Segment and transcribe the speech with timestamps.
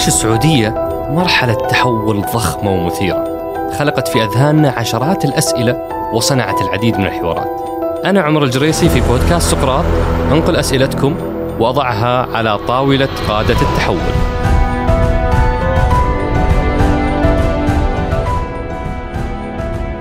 [0.00, 0.68] تعيش السعودية
[1.10, 3.24] مرحلة تحول ضخمة ومثيرة.
[3.78, 5.82] خلقت في أذهاننا عشرات الأسئلة
[6.12, 7.48] وصنعت العديد من الحوارات.
[8.04, 9.84] أنا عمر الجريسي في بودكاست سقراط.
[10.32, 11.14] أنقل أسئلتكم
[11.58, 13.98] وأضعها على طاولة قادة التحول.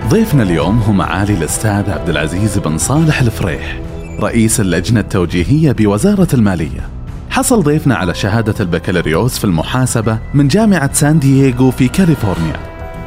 [0.09, 3.79] ضيفنا اليوم هو معالي الأستاذ عبد العزيز بن صالح الفريح
[4.19, 6.98] رئيس اللجنة التوجيهية بوزارة المالية.
[7.39, 12.59] حصل ضيفنا على شهادة البكالوريوس في المحاسبة من جامعة سان دييغو في كاليفورنيا.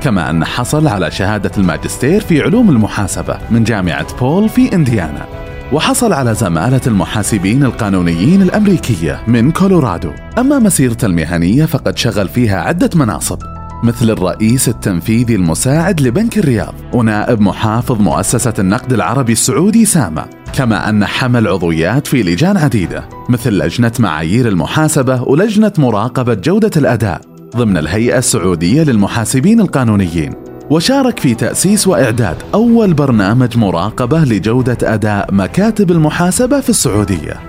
[0.02, 5.26] كما أن حصل على شهادة الماجستير في علوم المحاسبة من جامعة Ball في إنديانا.
[5.72, 10.10] وحصل على زمالة المحاسبين القانونيين الأمريكية من كولورادو.
[10.38, 13.38] أما مسيرته المهنية فقد شغل فيها عدة مناصب.
[13.82, 21.04] مثل الرئيس التنفيذي المساعد لبنك الرياض ونائب محافظ مؤسسة النقد العربي السعودي ساما كما أن
[21.04, 27.20] حمل عضويات في لجان عديدة مثل لجنة معايير المحاسبة ولجنة مراقبة جودة الأداء
[27.56, 30.34] ضمن الهيئة السعودية للمحاسبين القانونيين.
[30.70, 37.40] وشارك في تأسيس وإعداد أول برنامج مراقبة لجودة أداء مكاتب المحاسبة في السعودية.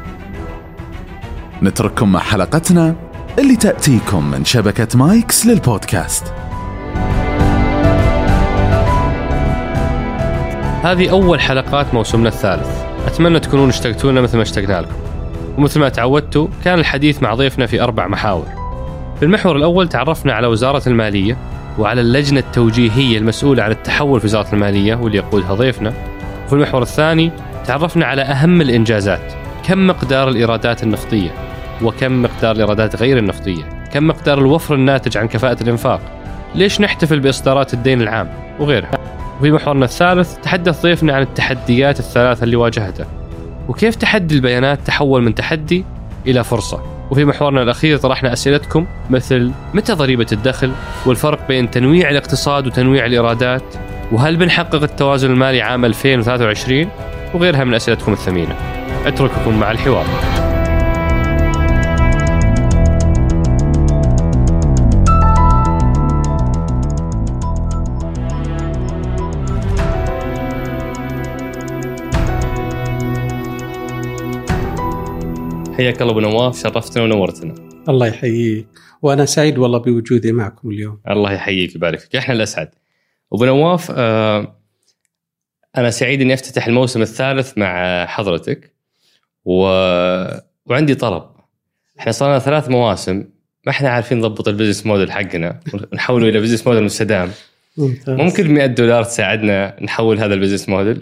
[1.63, 2.95] نترككم مع حلقتنا
[3.39, 6.33] اللي تأتيكم من شبكة مايكس للبودكاست.
[10.83, 12.69] هذه أول حلقات موسمنا الثالث.
[13.07, 14.95] أتمنى تكونون اشتقتونا مثل ما اشتقنا لكم.
[15.57, 18.45] ومثل ما تعودتوا كان الحديث مع ضيفنا في أربع محاور.
[19.19, 21.37] في المحور الأول تعرفنا على وزارة المالية
[21.79, 25.93] وعلى اللجنة التوجيهية المسؤولة عن التحول في وزارة المالية واللي يقودها ضيفنا.
[26.45, 27.31] وفي المحور الثاني
[27.65, 29.33] تعرفنا على أهم الإنجازات.
[29.67, 35.63] كم مقدار الإيرادات النفطية؟ وكم مقدار الإيرادات غير النفطية؟ كم مقدار الوفر الناتج عن كفاءة
[35.63, 36.01] الإنفاق؟
[36.55, 38.29] ليش نحتفل بإصدارات الدين العام؟
[38.59, 38.91] وغيرها.
[39.39, 43.05] وفي محورنا الثالث تحدث ضيفنا عن التحديات الثلاثة اللي واجهته.
[43.67, 45.85] وكيف تحدي البيانات تحول من تحدي
[46.27, 50.71] إلى فرصة؟ وفي محورنا الأخير طرحنا أسئلتكم مثل متى ضريبة الدخل؟
[51.05, 53.63] والفرق بين تنويع الاقتصاد وتنويع الإيرادات؟
[54.11, 56.87] وهل بنحقق التوازن المالي عام 2023
[57.33, 58.55] وغيرها من أسئلتكم الثمينة.
[59.05, 60.32] أترككم مع الحوار.
[75.77, 77.55] حياك الله أبو نواف شرفتنا ونورتنا.
[77.89, 78.67] الله يحييك.
[79.01, 80.99] وأنا سعيد والله بوجودي معكم اليوم.
[81.09, 82.15] الله يحييك ويبارك فيك.
[82.15, 82.69] إحنا الأسعد.
[83.33, 84.59] أبو نواف آه
[85.77, 88.75] أنا سعيد إني أفتتح الموسم الثالث مع حضرتك
[89.45, 89.53] و...
[90.65, 91.23] وعندي طلب.
[91.99, 93.23] إحنا صار لنا ثلاث مواسم
[93.65, 97.31] ما إحنا عارفين نضبط ال business model حقنا ونحوله إلى business model مستدام.
[97.77, 98.19] ممتاز.
[98.19, 101.01] ممكن ب 100 دولار تساعدنا نحول هذا ال business model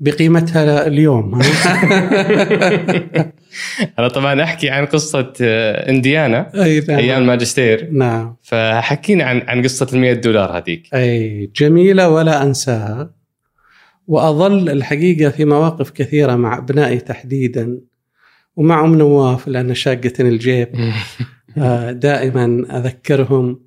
[0.00, 1.40] بقيمتها اليوم.
[3.98, 6.64] أنا طبعا أحكي عن قصة آه، إنديانا نعم.
[6.98, 7.88] أيام الماجستير.
[7.92, 8.36] نعم.
[8.42, 10.94] فحكينا عن عن قصة ال 100 دولار هذيك.
[10.94, 13.10] أي جميلة ولا أنساها.
[14.06, 17.80] وأظل الحقيقة في مواقف كثيرة مع أبنائي تحديدا
[18.56, 20.68] ومع ام نواف لأن شاقه الجيب.
[21.58, 23.65] آه، دائما أذكرهم.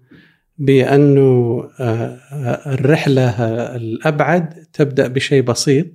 [0.59, 2.19] بأنه آه،
[2.73, 3.29] الرحلة
[3.75, 5.87] الأبعد تبدأ بشيء بسيط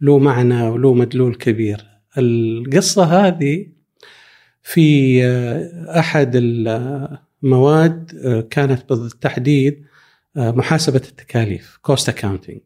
[0.00, 1.84] له معنى وله مدلول كبير.
[2.18, 3.66] القصة هذه
[4.62, 9.84] في آه، أحد المواد آه، كانت بالتحديد
[10.36, 12.60] محاسبة التكاليف cost accounting.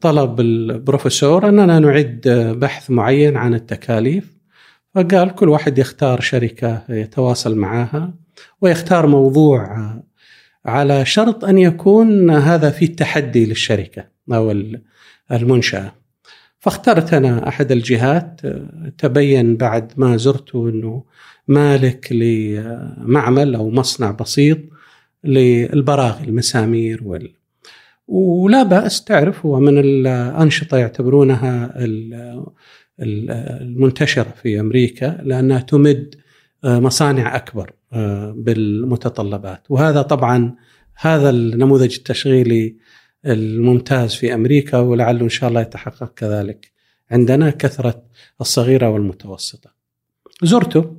[0.00, 2.20] طلب البروفيسور أننا نعد
[2.60, 4.36] بحث معين عن التكاليف
[4.94, 8.14] فقال كل واحد يختار شركة يتواصل معها
[8.60, 9.76] ويختار موضوع
[10.66, 14.54] على شرط أن يكون هذا في تحدي للشركة أو
[15.32, 15.92] المنشأة.
[16.58, 18.40] فاخترت أنا أحد الجهات
[18.98, 21.04] تبين بعد ما زرته إنه
[21.48, 24.58] مالك لمعمل أو مصنع بسيط
[25.24, 27.32] للبراغي المسامير وال
[28.08, 31.74] ولا بأس تعرف هو من الأنشطة يعتبرونها
[33.00, 36.14] المنتشرة في أمريكا لأنها تمد
[36.64, 37.72] مصانع أكبر
[38.36, 39.66] بالمتطلبات.
[39.68, 40.54] وهذا طبعا
[40.96, 42.76] هذا النموذج التشغيلي
[43.26, 46.72] الممتاز في أمريكا ولعله إن شاء الله يتحقق كذلك
[47.10, 48.02] عندنا كثرة
[48.40, 49.70] الصغيرة والمتوسطة.
[50.42, 50.96] زرته.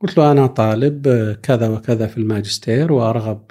[0.00, 1.08] قلت له أنا طالب
[1.42, 3.50] كذا وكذا في الماجستير وأرغب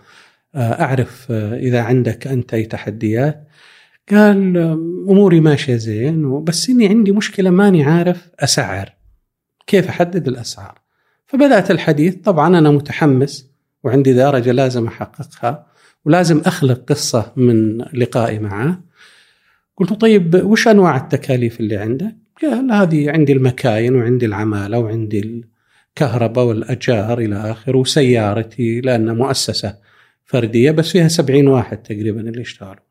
[0.56, 3.48] أعرف إذا عندك أنت أي تحديات.
[4.12, 4.58] قال
[5.10, 8.94] أموري ماشية زين بس إني عندي مشكلة ماني عارف أسعر.
[9.68, 10.83] كيف أحدد الأسعار؟
[11.34, 13.50] فبدأت الحديث طبعا أنا متحمس
[13.84, 15.66] وعندي درجه لازم أحققها
[16.06, 18.82] ولازم أخلق قصة من لقائي معه
[19.78, 25.46] قلت طيب وش أنواع التكاليف اللي عندك؟ قال هذه عندي المكاين وعندي العمالة وعندي
[25.96, 29.76] كهرباء والأجار إلى آخره وسيارتي لأن مؤسسة
[30.26, 32.84] فردية بس فيها سبعين واحد تقريبا اللي اشتغلوا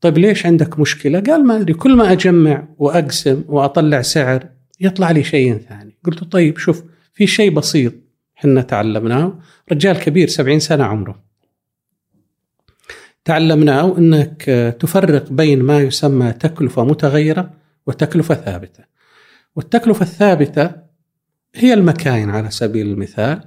[0.00, 4.46] طيب ليش عندك مشكلة؟ قال ما أدري كل ما أجمع وأقسم وأطلع سعر
[4.80, 6.84] يطلع لي شيء ثاني قلت طيب شوف
[7.18, 7.94] في شيء بسيط
[8.38, 9.38] إحنا تعلمناه.
[9.72, 11.22] رجال كبير سبعين سنة عمره.
[13.24, 14.42] تعلمناه إنك
[14.80, 17.50] تفرق بين ما يسمى تكلفة متغيرة
[17.86, 18.84] وتكلفة ثابتة.
[19.56, 20.70] والتكلفة الثابتة
[21.54, 23.40] هي المكاين على سبيل المثال.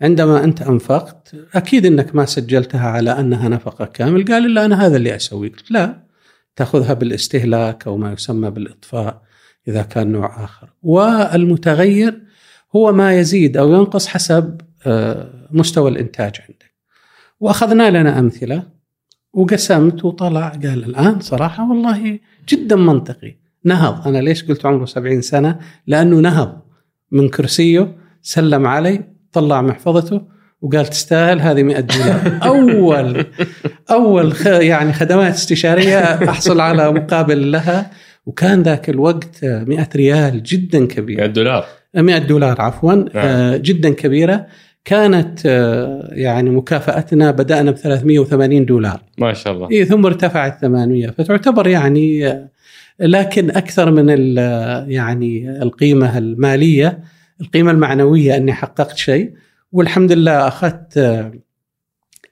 [0.00, 4.24] عندما أنت أنفقت أكيد إنك ما سجلتها على أنها نفقة كامل.
[4.24, 5.50] قال إلا أنا هذا اللي أسويه.
[5.50, 6.02] قلت لا
[6.56, 9.22] تأخذها بالاستهلاك أو ما يسمى بالإطفاء
[9.68, 10.68] إذا كان نوع آخر.
[10.82, 12.27] والمتغير
[12.76, 16.74] هو ما يزيد أو ينقص حسب آه، مستوى الإنتاج عندك.
[17.40, 18.62] وأخذنا لنا أمثلة
[19.32, 22.18] وقسمت وطلع قال الآن صراحة والله
[22.48, 23.36] جدا منطقي.
[23.64, 24.08] نهض.
[24.08, 26.62] أنا ليش قلت عمره 70 سنة؟ لأنه نهض.
[27.10, 30.22] من كرسيه سلم علي طلع محفظته
[30.60, 33.26] وقال تستاهل هذه 100 دولار أول
[33.90, 35.98] أول يعني خدمات استشارية
[36.30, 37.90] أحصل على مقابل لها.
[38.28, 41.16] وكان ذاك الوقت 100 ريال جدا كبير.
[41.16, 41.64] 100 دولار.
[41.94, 42.94] 100 دولار عفوا.
[42.94, 43.08] نعم.
[43.14, 44.46] آه جدا كبيرة.
[44.84, 49.00] كانت آه يعني مكافأتنا بدأنا ب 380 دولار.
[49.18, 49.70] ما شاء الله.
[49.70, 52.48] إيه ثم ارتفعت 800 فتعتبر يعني آه
[53.00, 54.08] لكن أكثر من
[54.90, 56.98] يعني القيمة المالية
[57.40, 59.32] القيمة المعنوية أني حققت شيء.
[59.72, 60.98] والحمد لله أخذت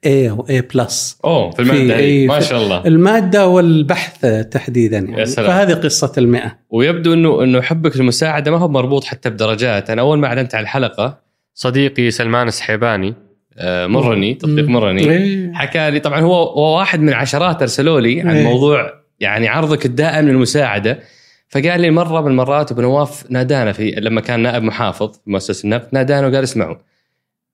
[0.06, 4.20] A أو A plus أوه في المادة في ما شاء الله المادة والبحث
[4.50, 5.20] تحديدا يعني.
[5.20, 5.48] يا سلام.
[5.48, 6.58] فهذه قصة المئة.
[6.70, 9.90] ويبدو انه إنه حبك للمساعده ما هو مربوط حتى بدرجات.
[9.90, 11.18] أنا أول ما أعلنت على الحلقة
[11.54, 13.14] صديقي سلمان السحيباني
[13.58, 15.52] آه، مرني تطبيق مرني إيه.
[15.52, 18.44] حكى لي طبعا هو واحد من عشرات أرسلوا لي عن إيه.
[18.44, 20.98] موضوع يعني عرضك الدائم للمساعدة.
[21.48, 25.64] فقال لي مرة من المرات ابو نواف نادانا في لما كان نائب محافظ في مؤسسة
[25.64, 26.76] النقد نادانا وقال اسمعوا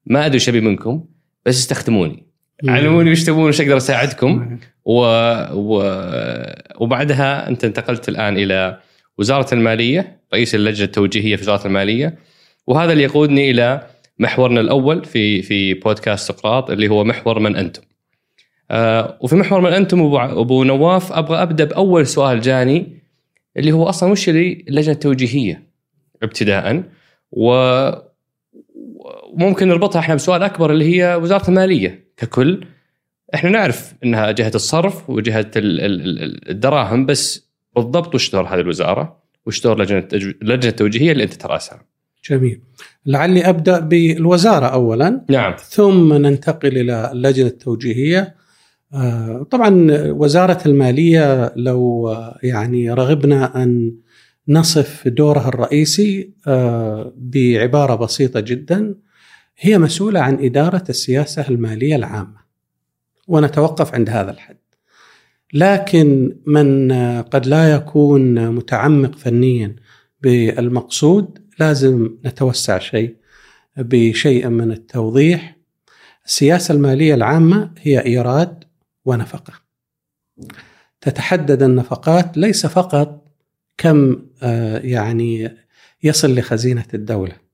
[0.07, 1.05] ما أدري إيش أبي منكم
[1.47, 2.32] بس استخدموني.
[2.69, 5.01] علموني وش تبون وش أقدر أساعدكم؟ و...
[5.53, 5.83] و...
[6.81, 8.79] وبعدها أنت انتقلت الآن إلى
[9.19, 12.19] وزارة المالية رئيس اللجنة التوجيهية في وزارة المالية.
[12.67, 13.87] وهذا اللي يقودني إلى
[14.19, 17.83] محورنا الأول في في بودكاست سقراط اللي هو محور من أنتم.
[18.71, 23.03] آه وفي محور من أنتم أبو أبو نواف أبغى أبدأ بأول سؤال جاني
[23.57, 25.63] اللي هو أصلا وش اللي اللجنة التوجيهية
[26.23, 26.83] ابتداء؟
[27.33, 27.53] و
[29.33, 32.12] وممكن نربطها إحنا بسؤال أكبر اللي هي وزارة المالية.
[32.23, 32.65] ككل.
[33.35, 38.61] إحنا نعرف إنها جهة الصرف وجهة ال- ال- ال- الدراهم بس بالضبط وش دور هذه
[38.61, 41.83] الوزارة؟ وش دور لجنة اللجنه التوجيهية اللي أنت ترأسها؟
[42.31, 42.61] جميل.
[43.07, 45.55] لعلي أبدأ بالوزارة اولا نعم.
[45.57, 48.35] ثم ننتقل إلى اللجنة التوجيهية.
[48.95, 53.93] آه، طبعا وزارة المالية لو آه، يعني رغبنا أن
[54.49, 58.95] نصف دورها الرئيسي آه، بعبارة بسيطة جدا.
[59.65, 62.43] هي مسؤولة عن إدارة السياسة المالية العامة.
[63.29, 64.57] ونتوقف عند هذا الحد.
[65.55, 66.93] لكن من
[67.23, 69.77] قد لا يكون متعمق فنيا
[70.21, 73.17] بالمقصود لازم نتوسع شيء
[73.77, 75.57] بشيء من التوضيح.
[76.27, 78.65] السياسة المالية العامة هي إيراد
[79.05, 79.53] ونفقة.
[81.01, 83.27] تتحدد النفقات ليس فقط
[83.79, 85.57] كم آه، يعني
[86.03, 87.52] يصل لخزينة الدولة.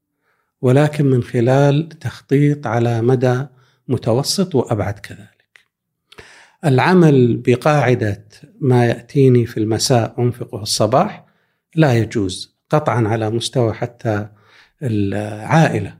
[0.60, 3.46] ولكن من خلال تخطيط على مدى
[3.88, 5.28] متوسط وأبعد كذلك.
[6.64, 8.24] العمل بقاعدة
[8.60, 11.24] ما يأتيني في المساء أنفقه الصباح
[11.74, 14.28] لا يجوز قطعا على مستوى حتى
[14.82, 15.98] العائلة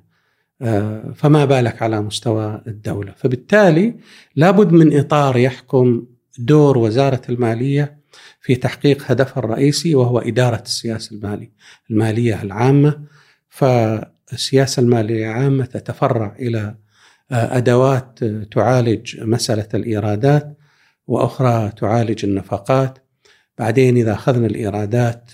[0.63, 3.95] آه، فما بالك على مستوى الدولة، فبالتالي
[4.37, 6.07] لابد من إطار يحكم
[6.39, 7.99] دور وزارة المالية
[8.41, 11.53] في تحقيق هدفها الرئيسي وهو إدارة السياسة الماليه
[11.91, 13.01] المالية العامة
[14.29, 16.75] فالسياسه المالية العامه تتفرع إلى
[17.31, 20.59] أدوات تعالج مسألة الإيرادات
[21.07, 22.99] وأخرى تعالج النفقات.
[23.59, 25.31] بعدين إذا أخذنا الإيرادات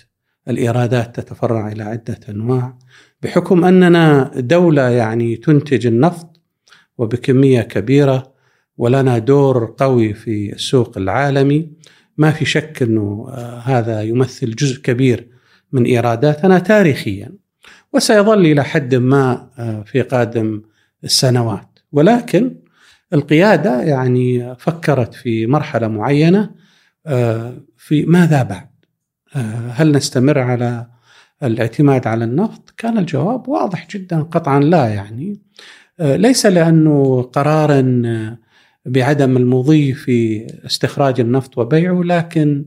[0.47, 2.77] الإيرادات تتفرع إلى عدة أنواع.
[3.21, 6.41] بحكم أننا دولة يعني تنتج النفط
[6.97, 8.33] وبكمية كبيرة
[8.77, 11.69] ولنا دور قوي في السوق العالمي
[12.17, 13.29] ما في شك إنه
[13.63, 15.27] هذا يمثل جزء كبير
[15.71, 17.44] من إيراداتنا تاريخيا.
[17.93, 19.49] وسيظل إلى حد ما
[19.85, 20.61] في قادم
[21.03, 22.55] السنوات ولكن
[23.13, 26.51] القيادة يعني فكرت في مرحلة معينة
[27.77, 28.69] في ماذا بعد؟
[29.71, 30.87] هل نستمر على
[31.43, 35.41] الاعتماد على النفط؟ كان الجواب واضح جدا قطعا لا يعني
[35.99, 38.01] ليس لأنه قرارا
[38.85, 42.65] بعدم المضي في استخراج النفط وبيعه لكن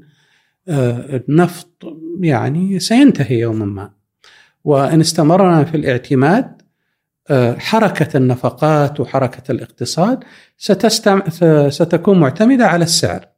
[0.68, 1.84] النفط
[2.20, 3.90] يعني سينتهي يوما ما
[4.68, 6.62] وإن استمرنا في الاعتماد
[7.30, 10.24] آه، حركة النفقات وحركة الاقتصاد
[10.58, 11.20] ستستم...
[11.68, 13.28] ستكون معتمدة على السعر.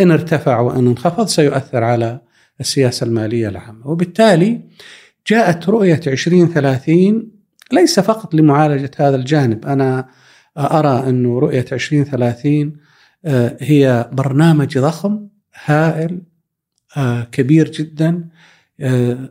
[0.00, 2.20] إن ارتفع وإن انخفض سيؤثر على
[2.60, 3.86] السياسة المالية العامة.
[3.86, 4.60] وبالتالي
[5.26, 7.30] جاءت رؤية 2030
[7.72, 9.66] ليس فقط لمعالجة هذا الجانب.
[9.66, 10.08] أنا
[10.58, 12.76] أرى أن رؤية 2030
[13.24, 15.28] آه، هي برنامج ضخم
[15.64, 16.22] هائل
[16.96, 18.28] آه، كبير جدا.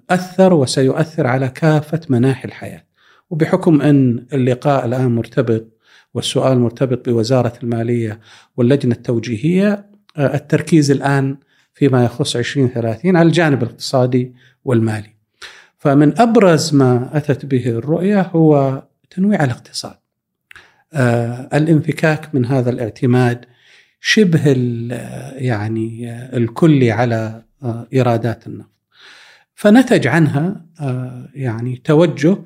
[0.09, 2.83] أثر وسيؤثر على كافة مناحي الحياة.
[3.29, 5.67] وبحكم أن اللقاء الآن مرتبط
[6.13, 8.19] والسؤال مرتبط بوزارة المالية
[8.57, 9.85] واللجنة التوجيهية
[10.17, 11.37] التركيز الآن
[11.73, 14.33] فيما يخص 2030 على الجانب الاقتصادي
[14.65, 15.15] والمالي.
[15.77, 19.95] فمن أبرز ما أتت به الرؤية هو تنويع الاقتصاد.
[20.93, 23.45] آه، الانفكاك من هذا الاعتماد
[23.99, 24.41] شبه
[25.35, 28.71] يعني الكلي على آه، إيرادات النفط.
[29.61, 32.37] فنتج عنها آه، يعني توجه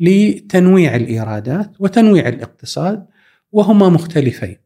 [0.00, 3.06] لتنويع الإيرادات وتنويع الاقتصاد
[3.52, 4.56] وهما مختلفين.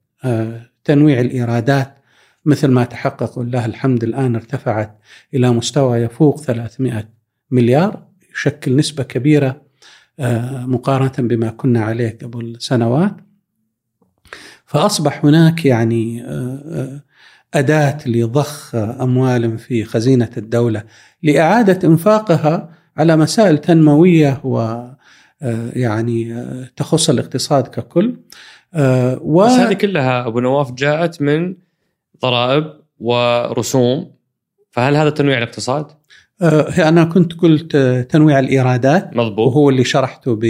[0.84, 1.98] تنويع الإيرادات
[2.44, 4.98] مثل ما تحقق ولله الحمد الآن ارتفعت
[5.34, 7.08] إلى مستوى يفوق 300
[7.50, 9.62] مليار يشكل نسبة كبيرة
[10.66, 13.16] مقارنة بما كنا عليه قبل سنوات.
[14.66, 16.24] فأصبح هناك يعني
[17.54, 20.84] آه، آه، أداة لضخ أموال في خزينة الدولة
[21.22, 24.58] لإعادة إنفاقها على مسائل تنموية و
[25.42, 28.16] آه، يعني تخص الاقتصاد ككل
[29.20, 29.44] و...
[29.44, 31.54] بس هذه كلها أبو نواف جاءت من
[32.22, 32.64] ضرائب
[32.98, 34.10] ورسوم
[34.70, 35.86] فهل هذا تنويع الاقتصاد؟
[36.78, 37.76] أنا كنت قلت
[38.10, 40.40] تنويع الإيرادات مضبوط وهو اللي شرحته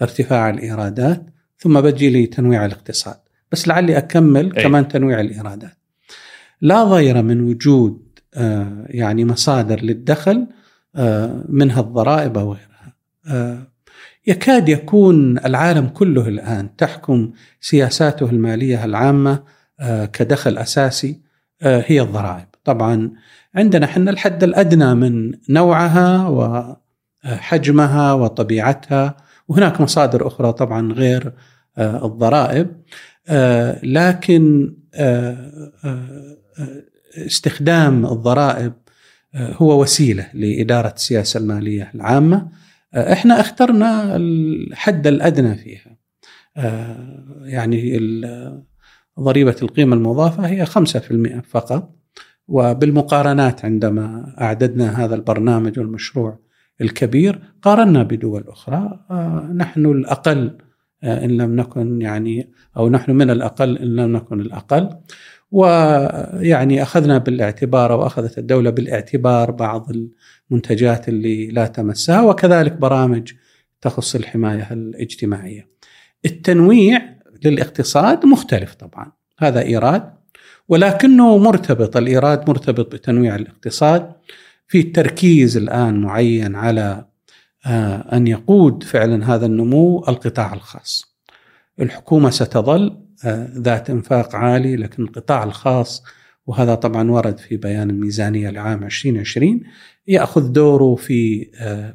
[0.00, 1.26] بارتفاع الإيرادات
[1.58, 3.16] ثم بجي لتنويع الاقتصاد
[3.52, 4.62] بس لعلي أكمل أي.
[4.62, 5.79] كمان تنويع الإيرادات.
[6.60, 10.46] لا ضير من وجود آه، يعني مصادر للدخل
[10.96, 12.94] آه، منها الضرائب وغيرها.
[13.26, 13.58] آه،
[14.26, 19.60] يكاد يكون العالم كله الآن تحكم سياساته المالية العامة
[20.12, 21.20] كدخل أساسي
[21.62, 22.46] هي الضرائب.
[22.64, 23.10] طبعا
[23.54, 26.28] عندنا إحنا الحد الأدنى من نوعها
[27.24, 29.16] وحجمها وطبيعتها
[29.48, 31.32] وهناك مصادر أخرى طبعا غير
[31.78, 32.76] الضرائب
[33.82, 34.74] لكن
[37.26, 38.72] استخدام الضرائب
[39.36, 42.48] هو وسيلة لإدارة السياسة المالية العامة.
[42.94, 45.96] إحنا اخترنا الحد الأدنى فيها.
[47.42, 47.98] يعني
[49.20, 51.96] ضريبة القيمة المضافة هي 5% فقط.
[52.48, 56.38] وبالمقارنات عندما أعددنا هذا البرنامج والمشروع
[56.80, 59.00] الكبير قارنا بدول أخرى.
[59.54, 60.58] نحن الأقل
[61.02, 64.90] آه، إن لم نكن يعني أو نحن من الأقل إن لم نكن الأقل.
[65.50, 69.90] ويعني أخذنا بالاعتبار أو أخذت الدولة بالاعتبار بعض
[70.50, 73.32] المنتجات اللي لا تمسها وكذلك برامج
[73.80, 75.68] تخص الحماية الاجتماعية.
[76.24, 77.02] التنويع
[77.44, 80.12] للاقتصاد مختلف طبعا هذا إيراد
[80.68, 84.12] ولكنه مرتبط الإيراد مرتبط بتنويع الاقتصاد.
[84.70, 87.04] في تركيز الآن معين على
[88.12, 91.16] أن يقود فعلا هذا النمو القطاع الخاص.
[91.80, 96.02] الحكومة ستظل آه، ذات إنفاق عالي لكن القطاع الخاص
[96.46, 99.62] وهذا طبعا ورد في بيان الميزانية لعام 2020
[100.06, 101.94] يأخذ دوره في آه،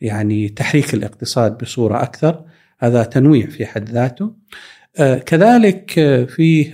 [0.00, 2.44] يعني تحريك الاقتصاد بصورة أكثر.
[2.78, 4.34] هذا تنويع في حد ذاته.
[5.26, 5.90] كذلك
[6.28, 6.64] في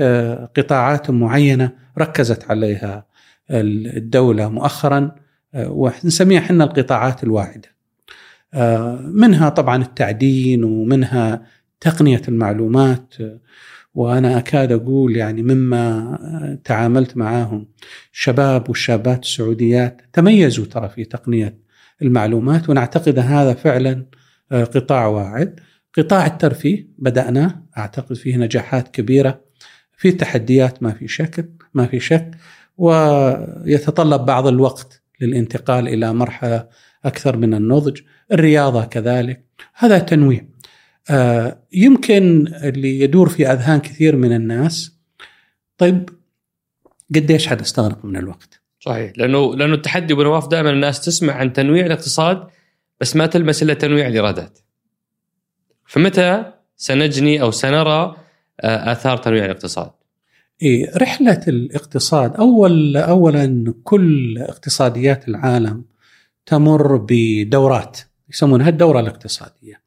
[0.57, 3.07] قطاعات معينة ركزت عليها
[3.51, 5.15] الدولة مؤخرا.
[5.55, 7.74] ونسميها إحنا القطاعات الواعده آه،
[9.13, 11.47] منها طبعا التعدين ومنها
[11.81, 13.15] تقنية المعلومات
[13.95, 17.69] وأنا أكاد أقول يعني مما تعاملت معاهم
[18.13, 21.59] شباب والشابات السعوديات تميزوا ترى في تقنية
[22.03, 24.07] المعلومات ونعتقد هذا فعلا
[24.53, 25.61] آه، قطاع واعد.
[25.99, 29.41] قطاع الترفيه بدانا أعتقد فيه نجاحات كبيرة
[29.97, 32.31] في تحديات ما في شك ما في شك
[32.77, 36.69] ويتطلب بعض الوقت للانتقال إلى مرحلة
[37.05, 38.01] أكثر من النضج
[38.33, 39.45] الرياضة كذلك.
[39.75, 40.45] هذا تنويع.
[41.11, 44.95] آه، يمكن اللي يدور في أذهان كثير من الناس
[45.79, 46.09] طيب
[47.15, 49.13] قديش حتستغرق من الوقت؟ صحيح.
[49.17, 52.47] لأنه لأنه التحدي بنواف دائما الناس تسمع عن تنويع الاقتصاد
[53.01, 54.59] بس ما تلمس إلا تنويع الإيرادات.
[55.87, 58.17] فمتى سنجني أو سنرى
[58.61, 59.91] آه، آثار تنويع الاقتصاد؟
[60.63, 65.85] إيه رحلة الاقتصاد أول أولا كل اقتصاديات العالم
[66.47, 68.01] تمر بدورات.
[68.35, 69.81] يسمونها الدورة الاقتصادية.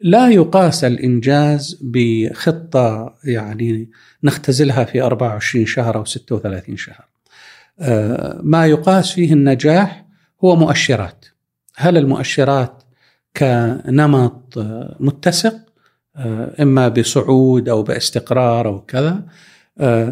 [0.00, 3.90] لا يقاس الإنجاز بخطة يعني
[4.24, 7.08] نختزلها في 24 شهر أو 36 شهر.
[7.80, 10.04] آه، ما يقاس فيه النجاح
[10.44, 11.24] هو مؤشرات.
[11.76, 12.82] هل المؤشرات
[13.36, 14.58] كنمط
[15.00, 15.54] متسق؟
[16.60, 19.22] إما بصعود أو باستقرار أو كذا.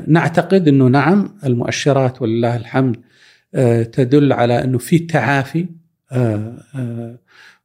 [0.07, 3.01] نعتقد إنه نعم المؤشرات ولله الحمد
[3.93, 5.67] تدل على إنه في تعافي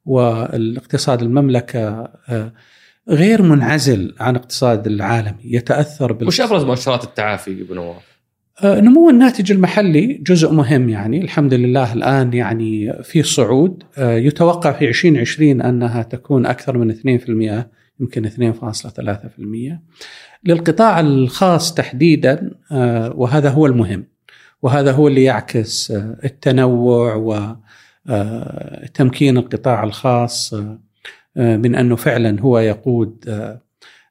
[0.10, 2.12] والاقتصاد المملكة
[3.10, 8.10] غير منعزل عن اقتصاد العالمي يتأثر بال وش أبرز مؤشرات التعافي أبو نواف؟
[8.64, 14.72] آه، نمو الناتج المحلي جزء مهم يعني الحمد لله الآن يعني في صعود آه، يتوقع
[14.72, 19.80] في 2020 أنها تكون أكثر من 2% يمكن 2.3%
[20.44, 24.06] للقطاع الخاص تحديدا آه، وهذا هو المهم
[24.62, 25.92] وهذا هو اللي يعكس
[26.24, 27.16] التنوع
[28.10, 30.54] وتمكين القطاع الخاص
[31.36, 33.26] من أنه فعلا هو يقود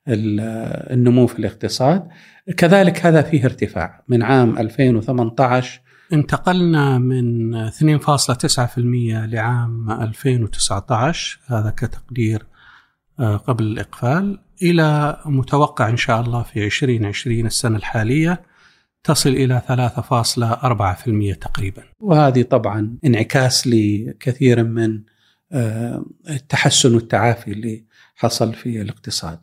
[0.09, 2.09] النمو في الاقتصاد.
[2.57, 4.05] كذلك هذا فيه ارتفاع.
[4.09, 5.81] من عام 2018
[6.13, 8.79] انتقلنا من 2.9%
[9.27, 12.47] لعام 2019 هذا كتقدير
[13.21, 18.43] آه، قبل الإقفال إلى متوقع إن شاء الله في 2020 السنة الحالية.
[19.09, 21.83] تصل إلى 3.4% تقريبا.
[22.01, 25.01] وهذه طبعا انعكاس لكثير من
[25.53, 27.85] آه، التحسن والتعافي اللي
[28.15, 29.39] حصل في الاقتصاد.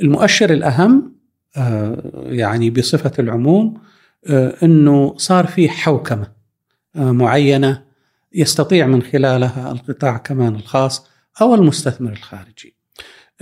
[0.00, 1.16] المؤشر الأهم
[1.56, 3.80] آه، يعني بصفة العموم
[4.26, 6.26] آه، أنه صار في حوكمة
[6.94, 7.82] معينة
[8.32, 11.06] يستطيع من خلالها القطاع كمان الخاص
[11.40, 12.74] أو المستثمر الخارجي.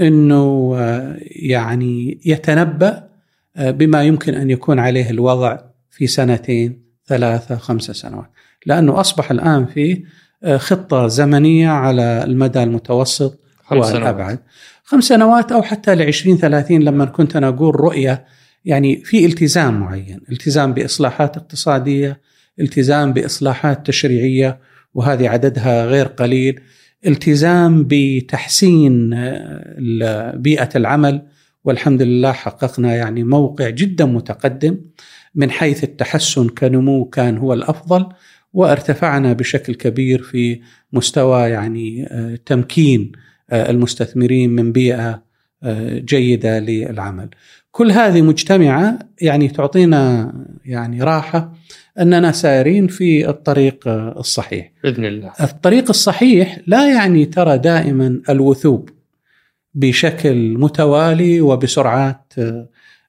[0.00, 0.76] أنه
[1.20, 3.07] يعني يتنبأ
[3.58, 5.58] بما يمكن أن يكون عليه الوضع
[5.90, 8.30] في سنتين ثلاثة خمسة سنوات.
[8.66, 10.04] لأنه أصبح الآن في
[10.56, 14.38] خطة زمنية على المدى المتوسط والأبعد.
[14.84, 18.24] خمس سنوات أو حتى ل 20 30 لما كنت أنا أقول رؤية
[18.64, 20.20] يعني في التزام معين.
[20.32, 22.20] التزام بإصلاحات اقتصادية
[22.60, 24.58] التزام بإصلاحات تشريعية
[24.94, 26.60] وهذه عددها غير قليل.
[27.06, 31.22] التزام بتحسين آه، بيئة العمل.
[31.64, 34.78] والحمد لله حققنا يعني موقع جدا متقدم
[35.34, 38.06] من حيث التحسن كنمو كان هو الأفضل
[38.52, 40.60] وارتفعنا بشكل كبير في
[40.92, 43.12] مستوى يعني آه، تمكين
[43.50, 45.22] آه، المستثمرين من بيئة
[45.62, 47.28] آه، جيدة للعمل.
[47.70, 50.32] كل هذه مجتمعة يعني تعطينا
[50.64, 51.52] يعني راحة
[52.00, 54.72] أننا سائرين في الطريق الصحيح.
[54.84, 55.32] بإذن الله.
[55.40, 58.90] الطريق الصحيح لا يعني ترى دائما الوثوب
[59.78, 62.32] بشكل متوالي وبسرعات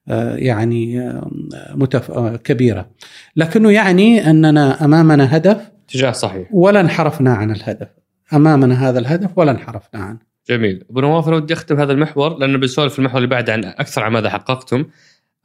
[0.08, 1.30] آه، يعني آه،
[1.74, 2.10] متف...
[2.10, 2.90] آه، كبيرة.
[3.36, 6.48] لكنه يعني أننا أمامنا هدف اتجاه صحيح.
[6.52, 7.88] ولا انحرفنا عن الهدف.
[8.32, 10.18] أمامنا هذا الهدف ولا انحرفنا عنه.
[10.48, 10.84] جميل.
[10.90, 14.02] أبو نواف أنا ودي أختم هذا المحور لأنه بنسولف في المحور اللي بعده عن أكثر
[14.02, 14.84] عن ماذا حققتم.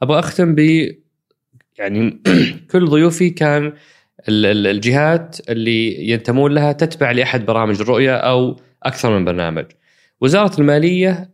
[0.02, 0.60] أبغى أختم ب
[1.78, 2.22] يعني
[2.70, 3.72] كل ضيوفي كان
[4.28, 9.64] الجهات اللي ينتمون لها تتبع لأحد برامج الرؤية أو أكثر من برنامج.
[10.20, 11.30] وزارة المالية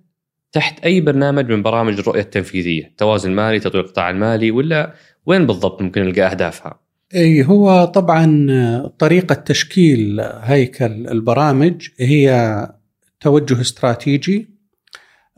[0.53, 4.95] تحت أي برنامج من برامج الرؤية التنفيذية، التوازن المالي، تطوير القطاع المالي ولا
[5.27, 6.79] وين بالضبط ممكن نلقى أهدافها؟
[7.15, 8.47] أي هو طبعا
[8.99, 12.69] طريقة تشكيل هيكل البرامج هي
[13.21, 14.49] توجه استراتيجي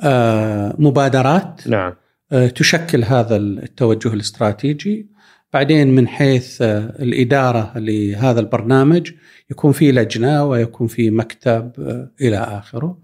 [0.00, 1.94] آه، مبادرات نعم.
[2.32, 5.06] آه، تشكل هذا التوجه الاستراتيجي.
[5.52, 9.10] بعدين من حيث آه، الإدارة لهذا البرنامج
[9.50, 11.72] يكون في لجنة ويكون في مكتب
[12.20, 12.98] إلى آخره.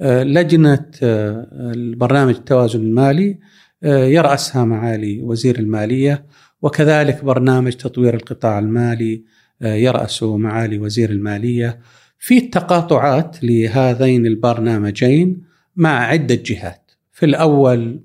[0.00, 3.38] لجنة آه، البرنامج التوازن المالي
[3.82, 6.26] آه، يرأسها معالي وزير المالية
[6.62, 9.24] وكذلك برنامج تطوير القطاع المالي
[9.62, 11.80] آه، يرأسه معالي وزير المالية
[12.18, 15.42] في تقاطعات لهذين البرنامجين
[15.76, 16.90] مع عدة جهات.
[17.12, 18.00] في الأول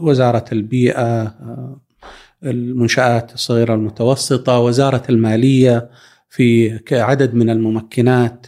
[0.00, 1.34] وزارة البيئة
[2.44, 5.90] المنشآت الصغيرة المتوسطة، وزارة المالية
[6.28, 8.46] في عدد من الممكنات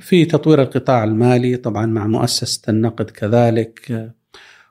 [0.00, 4.14] في تطوير القطاع المالي طبعا مع مؤسسة النقد كذلك آه،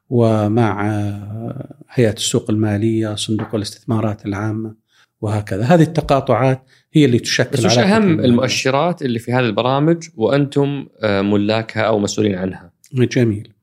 [0.10, 4.76] ومع آه، هيئة السوق المالية صندوق الاستثمارات العامة
[5.22, 5.64] وهكذا.
[5.64, 11.82] هذه التقاطعات هي اللي تشكل بس وش أهم المؤشرات اللي في هذه البرامج؟ وأنتم ملاكها
[11.82, 12.72] أو مسؤولين عنها.
[12.94, 13.54] جميل.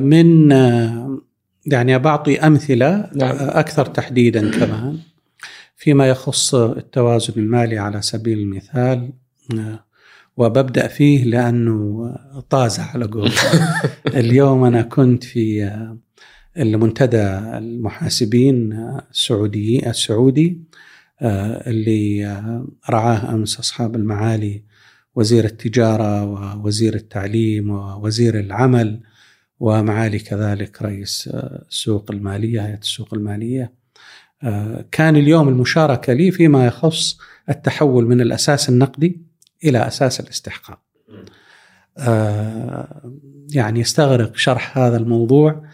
[0.00, 0.50] من
[1.66, 3.36] يعني بعطي أمثلة نعم.
[3.40, 4.98] أكثر تحديدا كمان
[5.76, 9.12] فيما يخص التوازن المالي على سبيل المثال
[10.36, 12.06] وببدأ فيه لأنه
[12.50, 13.32] طاز على قول.
[14.06, 15.70] اليوم أنا كنت في
[16.56, 17.22] المنتدى
[17.58, 18.72] المحاسبين
[19.10, 20.60] السعودي السعودي
[21.22, 22.24] اللي
[22.90, 24.64] رعاه أمس أصحاب المعالي
[25.14, 29.00] وزير التجارة ووزير التعليم ووزير العمل
[29.60, 31.30] ومعالي كذلك رئيس
[31.68, 33.72] السوق المالية هيئة السوق المالية.
[34.90, 37.18] كان اليوم المشاركة لي فيما يخص
[37.48, 39.31] التحول من الأساس النقدي
[39.64, 40.80] إلى أساس الاستحقاق.
[41.98, 43.12] آه
[43.54, 45.64] يعني يستغرق شرح هذا الموضوع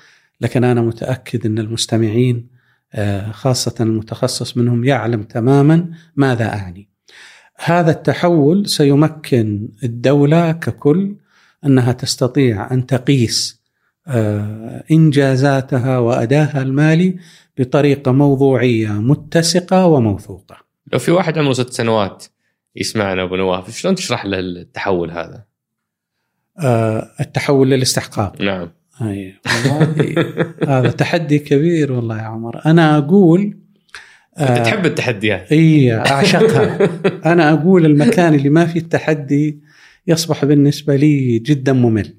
[0.41, 2.49] لكن أنا متأكد إن المستمعين
[2.93, 6.89] آه خاصة المتخصص منهم يعلم تماما ماذا أعني.
[7.65, 11.17] هذا التحول سيمكن الدولة ككل
[11.65, 13.59] أنها تستطيع أن تقيس
[14.09, 17.19] آه، إنجازاتها وادائها المالي
[17.59, 20.57] بطريقة موضوعية متسقة وموثوقة.
[20.93, 22.25] لو في واحد عمره ست سنوات
[22.81, 25.45] يسمعنا أبو نواف شلون تشرح له التحول هذا؟
[26.61, 28.43] آه، التحول للاستحقاق.
[28.43, 28.71] نعم.
[29.01, 29.95] والله
[30.69, 33.59] هذا تحدي كبير والله يا عمر، أنا أقول
[34.41, 36.89] أنت تحب التحديات اي أعشقها
[37.33, 39.61] أنا أقول المكان اللي ما فيه التحدي
[40.09, 42.15] يصبح بالنسبة لي جدا ممل.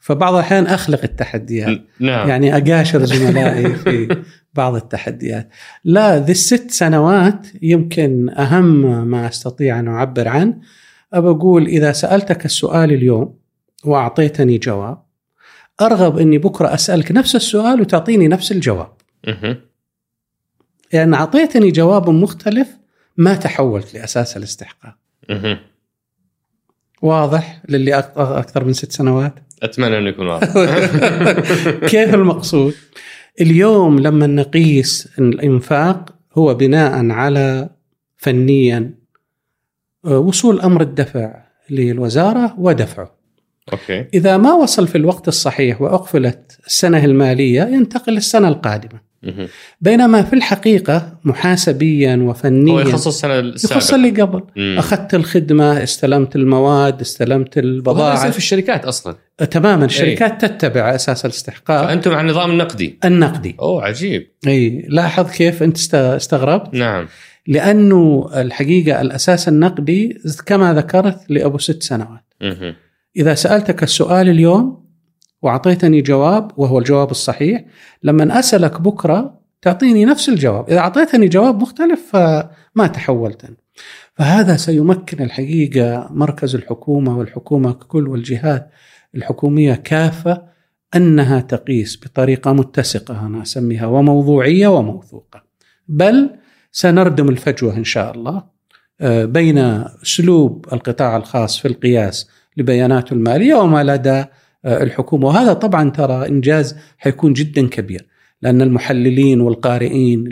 [0.00, 1.82] فبعض الأحيان أخلق التحديات.
[2.00, 2.28] نعم.
[2.28, 4.16] يعني أقاشر زملائي في
[4.54, 5.48] بعض التحديات.
[5.84, 10.60] لا ذي الست سنوات يمكن أهم ما أستطيع أن أعبر عنه.
[11.12, 13.38] ابى أقول إذا سألتك السؤال اليوم
[13.84, 15.02] وأعطيتني جواب
[15.80, 18.92] أرغب إني بكرة أسألك نفس السؤال وتعطيني نفس الجواب.
[20.92, 22.68] لأن يعني أعطيتني جواب مختلف
[23.16, 24.96] ما تحولت لأساس الاستحقاق.
[27.02, 29.34] واضح للي أكثر من ست سنوات.
[29.62, 30.52] أتمنى انه يكون واضح.
[31.92, 32.74] كيف المقصود؟
[33.40, 37.70] اليوم لما نقيس الإنفاق هو بناء على
[38.16, 38.94] فنيا
[40.04, 43.14] آه، وصول أمر الدفع للوزارة ودفعه.
[43.72, 44.06] أوكي.
[44.14, 49.00] إذا ما وصل في الوقت الصحيح وأقفلت السنة المالية ينتقل للسنة القادمة.
[49.80, 53.76] بينما في الحقيقة محاسبيا وفنيا هو يخصص السنة السابقة.
[53.76, 54.42] يخص اللي قبل.
[54.56, 54.78] مم.
[54.78, 58.30] أخذت الخدمة استلمت المواد استلمت البضاعة.
[58.30, 59.16] في الشركات أصلا.
[59.40, 59.84] أه، تماما.
[59.84, 60.48] الشركات أي.
[60.48, 61.86] تتبع أساس الاستحقاق.
[61.86, 63.56] فأنتم على النظام النقدي النقدي.
[63.60, 64.26] أوه عجيب.
[64.46, 67.06] إي لاحظ كيف أنت استغربت؟ نعم.
[67.46, 72.34] لأنه الحقيقة الأساس النقدي كما ذكرت لأبو ست سنوات.
[72.40, 72.74] مم.
[73.16, 74.81] إذا سألتك السؤال اليوم
[75.42, 77.64] وأعطيتني جواب وهو الجواب الصحيح.
[78.02, 80.70] لما أسألك بكرة تعطيني نفس الجواب.
[80.70, 83.50] إذا أعطيتني جواب مختلف فما تحولت.
[84.14, 88.70] فهذا سيمكن الحقيقة مركز الحكومة والحكومة ككل والجهات
[89.14, 90.42] الحكومية كافة
[90.94, 95.42] أنها تقيس بطريقة متسقة أنا أسميها وموضوعية وموثوقة.
[95.88, 96.30] بل
[96.72, 98.42] سنردم الفجوة إن شاء الله
[99.00, 99.58] آه، بين
[100.02, 104.24] اسلوب القطاع الخاص في القياس لبياناته المالية وما لدى
[104.64, 108.06] الحكومة وهذا طبعا ترى إنجاز حيكون جدا كبير
[108.42, 110.24] لأن المحللين والقارئين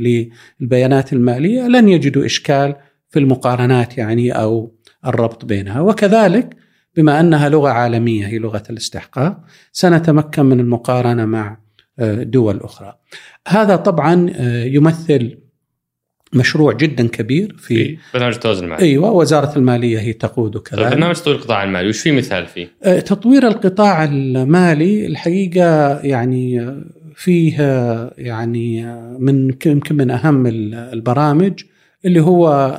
[0.60, 2.74] للبيانات المالية لن يجدوا إشكال
[3.08, 4.74] في المقارنات يعني أو
[5.06, 6.56] الربط بينها وكذلك
[6.96, 9.40] بما أنها لغة عالمية هي لغة الاستحقاق
[9.72, 11.58] سنتمكن من المقارنة مع
[11.98, 12.94] آه، دول أخرى.
[13.48, 15.38] هذا طبعا آه، يمثل
[16.32, 21.14] مشروع جدا كبير في, برنامج التوازن المالي أيوه وزارة المالية هي تقوده كذلك طيب، برنامج
[21.14, 26.74] تطوير القطاع المالي وش في مثال فيه؟ أه، تطوير القطاع المالي الحقيقة يعني
[27.14, 27.56] فيه
[28.18, 28.84] يعني
[29.18, 31.62] من يمكن من أهم البرامج
[32.04, 32.72] اللي هو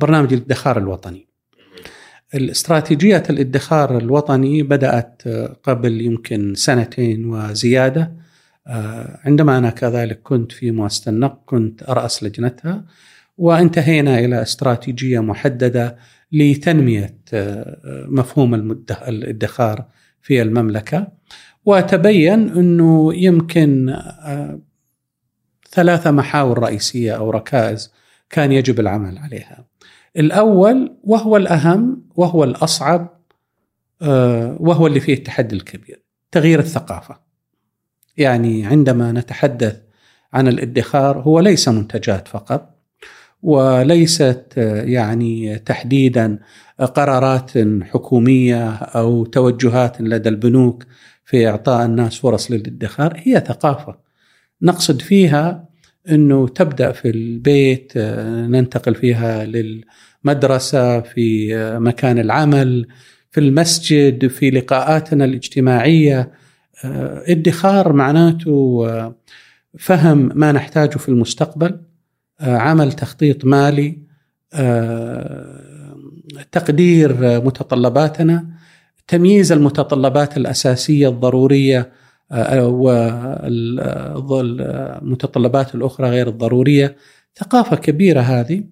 [0.00, 1.26] برنامج الادخار الوطني.
[2.34, 5.22] الاستراتيجية الادخار الوطني بدأت
[5.62, 8.21] قبل يمكن سنتين وزيادة آه،
[9.24, 12.84] عندما أنا كذلك كنت في مؤسسة النقد كنت أرأس لجنتها
[13.38, 15.96] وانتهينا إلى استراتيجية محددة
[16.32, 18.54] لتنمية آه، مفهوم
[19.08, 19.84] الادخار
[20.22, 21.08] في المملكة.
[21.64, 24.60] وتبين أنه يمكن آه،
[25.70, 27.92] ثلاثة محاور رئيسية أو ركائز
[28.30, 29.66] كان يجب العمل عليها.
[30.16, 33.22] الأول وهو الأهم وهو الأصعب
[34.60, 37.31] وهو اللي فيه التحدي الكبير تغيير الثقافة.
[38.16, 39.76] يعني عندما نتحدث
[40.32, 42.78] عن الادخار هو ليس منتجات فقط
[43.42, 44.52] وليست
[44.84, 46.38] يعني تحديدا
[46.78, 47.50] قرارات
[47.82, 50.84] حكومية أو توجهات لدى البنوك
[51.24, 53.96] في إعطاء الناس فرص للادخار هي ثقافة.
[54.62, 55.68] نقصد فيها
[56.10, 57.92] إنه تبدأ في البيت
[58.48, 62.86] ننتقل فيها للمدرسة في مكان العمل
[63.30, 66.32] في المسجد في لقاءاتنا الاجتماعية.
[66.84, 69.14] ادخار معناته آه،
[69.78, 71.80] فهم ما نحتاجه في المستقبل
[72.40, 73.98] آه، عمل تخطيط مالي
[76.52, 78.46] تقدير متطلباتنا
[79.08, 81.92] تمييز المتطلبات الأساسية الضرورية
[84.14, 86.96] والمتطلبات الأخرى غير الضرورية.
[87.36, 88.64] ثقافة كبيرة هذه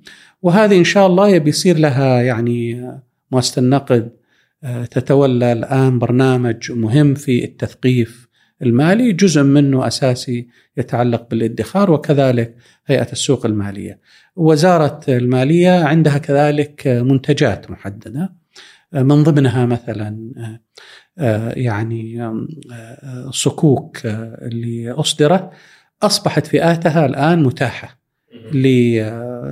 [0.42, 2.88] وهذه إن شاء الله يبي يصير لها يعني
[3.30, 4.19] مؤسسة النقد
[4.90, 8.28] تتولى الآن برنامج مهم في التثقيف
[8.62, 14.00] المالي جزء منه أساسي يتعلق بالادخار وكذلك هيئة السوق المالية.
[14.36, 18.32] وزارة المالية عندها كذلك منتجات محددة
[18.92, 20.32] من ضمنها مثلا
[21.56, 22.32] يعني
[23.30, 25.50] صكوك اللي اصدرت
[26.02, 28.00] أصبحت فئاتها الآن متاحة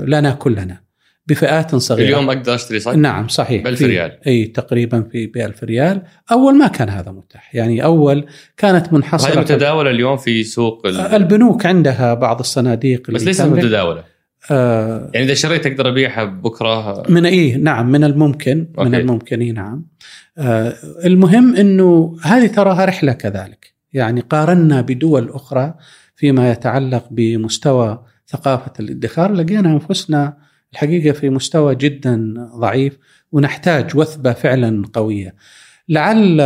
[0.07, 0.88] لنا كلنا
[1.29, 2.07] بفئات صغيرة.
[2.07, 3.65] اليوم أقدر أشتري صح؟ نعم صحيح.
[3.65, 4.19] ب 1000 ريال.
[4.27, 6.03] إي تقريبا في ب 1000 ريال.
[6.33, 7.55] أول ما كان هذا متاح.
[7.55, 11.01] يعني أول كانت منحصرة هذه متداولة اليوم في سوق ال...
[11.01, 14.05] البنوك عندها بعض الصناديق بس ليست متداولة.
[14.51, 18.89] آه يعني إذا شريت أقدر أبيعها بكرة؟ من إي نعم من الممكن okay.
[18.89, 19.87] من الممكن إي نعم.
[20.39, 23.75] آه المهم إنه هذه تراها رحلة كذلك.
[23.93, 25.75] يعني قارنا بدول أخرى
[26.17, 29.33] فيما يتعلق بمستوى ثقافة الادخار.
[29.33, 32.99] لقينا أنفسنا الحقيقة في مستوى جدا ضعيف
[33.33, 35.35] ونحتاج وثبة فعلا قوية.
[35.89, 36.37] لعل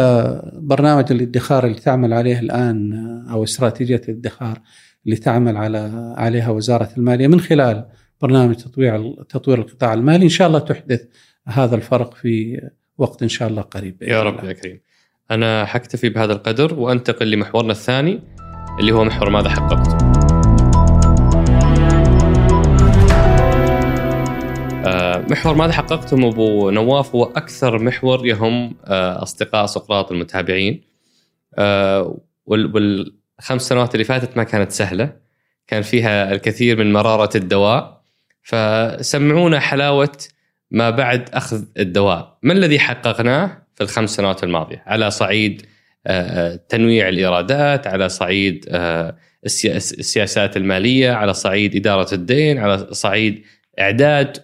[0.52, 2.92] برنامج الادخار اللي تعمل عليه الآن
[3.30, 4.60] أو استراتيجية الادخار
[5.04, 7.86] اللي تعمل على عليها وزارة المالية من خلال
[8.20, 11.04] برنامج تطوير تطوير القطاع المالي إن شاء الله تحدث
[11.46, 12.60] هذا الفرق في
[12.98, 14.80] وقت إن شاء الله قريب يا رب يا كريم.
[15.30, 18.20] أنا حكتفي بهذا القدر وأنتقل لمحورنا الثاني
[18.80, 20.21] اللي هو محور ماذا حققت.
[25.30, 30.82] محور ماذا حققتم أبو نواف؟ هو أكثر محور يهم آه، أصدقاء سقراط المتابعين.
[31.58, 35.12] آه، والخمس سنوات اللي فاتت ما كانت سهلة.
[35.66, 38.02] كان فيها الكثير من مرارة الدواء.
[38.42, 40.12] فسمعونا حلاوة
[40.70, 42.38] ما بعد أخذ الدواء.
[42.42, 45.66] ما الذي حققناه في الخمس سنوات الماضية؟ على صعيد
[46.68, 48.68] تنويع الإيرادات على صعيد
[49.44, 53.42] السياسات المالية على صعيد إدارة الدين على صعيد
[53.80, 54.36] إعداد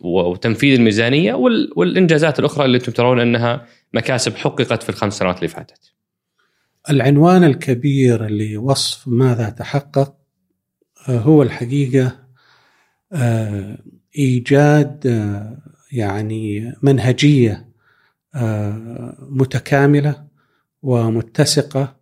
[0.00, 1.34] وتنفيذ الميزانية
[1.76, 5.92] والإنجازات الأخرى اللي أنتم ترون أنها مكاسب حققت في الخمس سنوات اللي فاتت.
[6.90, 10.14] العنوان الكبير لوصف ماذا تحقق
[11.08, 12.18] آه، هو الحقيقة
[13.12, 13.78] آه،
[14.18, 15.58] إيجاد آه،
[15.92, 17.72] يعني منهجية
[19.28, 20.26] متكاملة
[20.82, 21.96] ومتسقة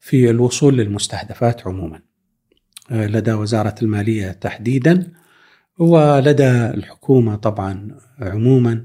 [0.00, 2.00] في الوصول للمستهدفات عموما
[2.90, 5.12] لدى وزارة المالية تحديدا
[5.78, 7.88] ولدى الحكومة طبعا
[8.20, 8.84] عموما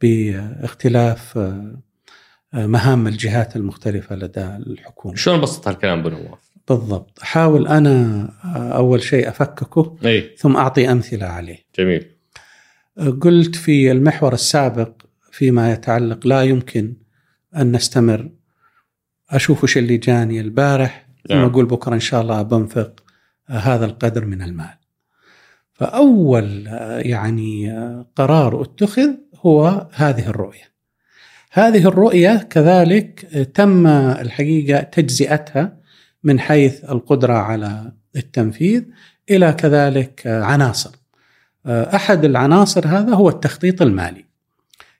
[0.00, 5.14] باختلاف آه، مهام الجهات المختلفة لدى الحكومة.
[5.14, 10.34] شلون بسط هالكلام بنواف؟ بالضبط، أحاول أنا آه، أول شيء أفككه أي.
[10.38, 11.58] ثم أعطي أمثلة عليه.
[11.78, 12.06] جميل.
[12.98, 14.92] آه، قلت في المحور السابق
[15.32, 16.96] فيما يتعلق لا يمكن
[17.56, 18.30] أن نستمر
[19.30, 21.44] أشوف وش اللي جاني البارح ثم نعم.
[21.44, 23.02] أقول بكرة إن شاء الله بنفق
[23.46, 24.79] هذا القدر من المال.
[25.80, 26.66] فأول
[26.98, 27.72] يعني
[28.16, 30.70] قرار اتخذ هو هذه الرؤية.
[31.52, 33.20] هذه الرؤية كذلك
[33.54, 35.76] تم الحقيقة تجزئتها
[36.24, 38.82] من حيث القدرة على التنفيذ
[39.30, 40.90] إلى كذلك عناصر.
[41.66, 44.24] أحد العناصر هذا هو التخطيط المالي.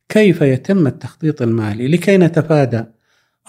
[0.09, 2.85] كيف يتم التخطيط المالي؟ لكي نتفادى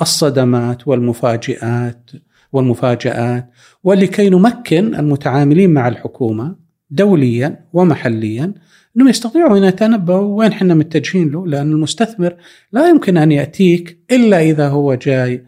[0.01, 2.11] الصدمات والمفاجئات
[2.51, 3.49] والمفاجآت
[3.83, 6.60] ولكي نمكن المتعاملين مع الحكومة
[6.91, 8.53] دوليا ومحليا
[8.97, 12.35] إنهم يستطيعوا إن يتنبؤوا وين إحنا متجهين له لأن المستثمر
[12.71, 15.45] لا يمكن أن يأتيك إلا إذا هو جاي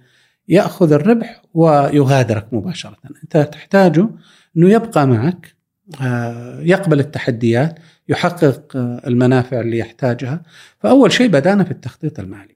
[0.48, 4.10] يأخذ الربح ويغادرك مباشرة، أنت تحتاجه
[4.58, 5.56] إنه يبقى معك
[6.02, 7.80] آه، يقبل التحديات،
[8.10, 10.42] يحقق آه، المنافع اللي يحتاجها،
[10.80, 12.56] فأول شيء بدأنا في التخطيط المالي.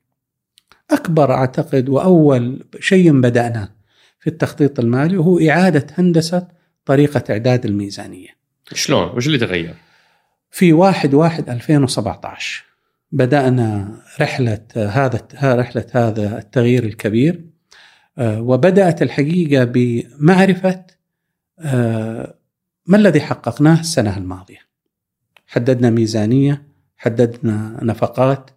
[0.91, 3.69] أكبر أعتقد وأول شيء بداناه
[4.19, 6.47] في التخطيط المالي هو إعادة هندسة
[6.85, 8.36] طريقة إعداد الميزانية.
[8.73, 9.75] شلون؟ وش اللي تغير؟
[10.51, 12.63] في 1 1 2017
[13.11, 17.45] بدأنا رحلة هذا رحلة هذا التغيير الكبير
[18.17, 20.85] آه، وبدأت الحقيقة بمعرفة
[21.59, 22.35] آه،
[22.85, 24.59] ما الذي حققناه السنة الماضية
[25.47, 28.51] حددنا ميزانية حددنا نفقات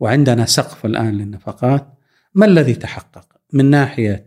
[0.00, 1.94] وعندنا سقف الآن للنفقات
[2.34, 4.26] ما الذي تحقق من ناحية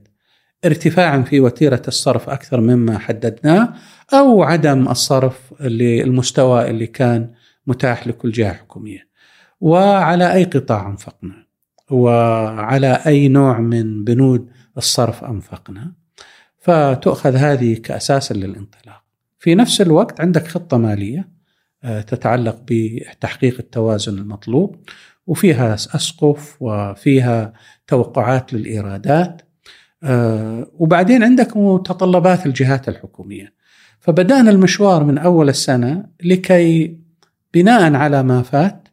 [0.65, 3.73] ارتفاع في وتيرة الصرف أكثر مما حددناه
[4.13, 7.33] أو عدم الصرف للمستوى اللي كان
[7.67, 9.07] متاح لكل جهة حكومية.
[9.61, 11.45] وعلى أي قطاع أنفقنا.
[11.91, 15.93] وعلى أي نوع من بنود الصرف أنفقنا.
[16.57, 19.03] فتؤخذ هذه كأساس للانطلاق.
[19.39, 21.29] في نفس الوقت عندك خطة مالية
[21.83, 24.75] آه، تتعلق بتحقيق التوازن المطلوب.
[25.27, 27.53] وفيها أسقف وفيها
[27.87, 29.41] توقعات للإيرادات.
[30.03, 33.62] آه، وبعدين عندك متطلبات الجهات الحكومية.
[34.03, 36.97] فبدأنا المشوار من أول السنة لكي
[37.53, 38.87] بناء على ما فات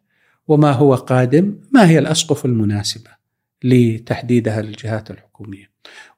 [0.49, 3.11] وما هو قادم ما هي الأسقف المناسبة
[3.65, 5.71] لتحديدها للجهات الحكومية.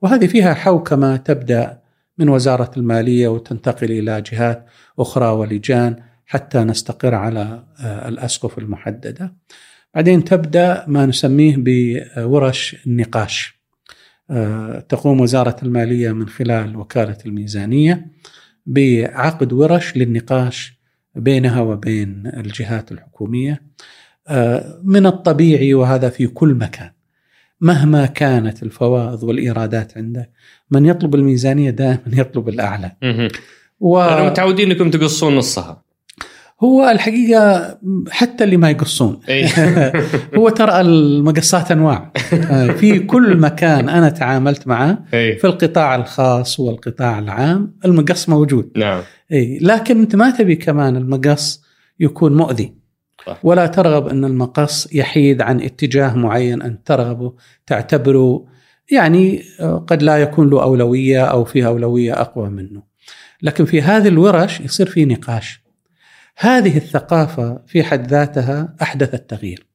[0.02, 1.80] وهذه فيها حوكمة تبدأ
[2.18, 4.66] من وزارة المالية وتنتقل إلى جهات
[4.98, 9.34] أخرى ولجان حتى نستقر على آه، الأسقف المحددة.
[9.94, 11.56] بعدين تبدأ ما نسميه
[12.16, 13.62] بورش النقاش.
[14.30, 18.06] آه، تقوم وزارة المالية من خلال وكالة الميزانية
[18.66, 20.78] بعقد ورش للنقاش
[21.14, 23.62] بينها وبين الجهات الحكومية.
[24.28, 26.90] آه، من الطبيعي وهذا في كل مكان
[27.60, 30.30] مهما كانت الفوائض والإيرادات عندك
[30.70, 32.92] من يطلب الميزانية دائما يطلب الأعلى.
[33.80, 34.26] و...
[34.30, 35.81] متعودين إنكم تقصون نصها.
[36.64, 37.78] هو الحقيقة
[38.10, 39.20] حتى اللي ما يقصون.
[40.38, 42.12] هو ترى المقصات أنواع.
[42.80, 48.70] في كل مكان أنا تعاملت معه في القطاع الخاص والقطاع العام المقص موجود.
[48.76, 49.02] نعم.
[49.60, 51.62] لكن أنت ما تبي كمان المقص
[52.00, 52.74] يكون مؤذي.
[53.42, 57.32] ولا ترغب أن المقص يحيد عن اتجاه معين أن ترغبه
[57.66, 58.44] تعتبره
[58.90, 59.42] يعني
[59.86, 62.82] قد لا يكون له أولوية أو فيه أولوية أقوى منه.
[63.42, 65.61] لكن في هذه الورش يصير في نقاش.
[66.36, 69.66] هذه الثقافة في حد ذاتها احدثت تغيير.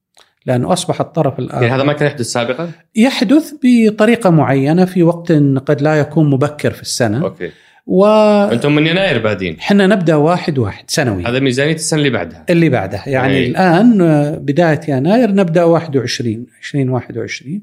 [0.45, 5.31] لأنه أصبح الطرف الآخر يعني هذا ما كان يحدث سابقا؟ يحدث بطريقة معينة في وقت
[5.65, 7.23] قد لا يكون مبكر في السنة.
[7.23, 7.51] أوكي.
[7.87, 8.05] و
[8.51, 11.23] أنتم من يناير بادين إحنا نبدأ واحد واحد سنوي.
[11.23, 12.45] هذا ميزانية السنة اللي بعدها.
[12.49, 13.09] اللي بعدها.
[13.09, 13.47] يعني أي.
[13.47, 13.97] الآن
[14.41, 17.61] بداية يناير نبدأ 21 2021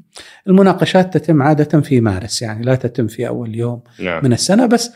[0.49, 4.25] المناقشات تتم عادة في مارس يعني لا تتم في أول يوم نعم.
[4.25, 4.93] من السنة بس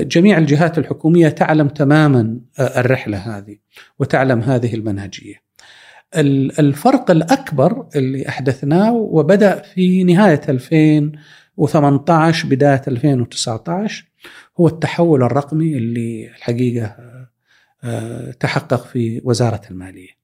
[0.00, 3.56] جميع الجهات الحكومية تعلم تماما الرحلة هذه
[3.98, 5.34] وتعلم هذه المنهجية.
[6.58, 14.11] الفرق الأكبر اللي أحدثناه وبدأ في نهاية 2018 بداية 2019
[14.60, 16.96] هو التحول الرقمي اللي الحقيقة
[17.84, 20.22] آه، تحقق في وزارة المالية.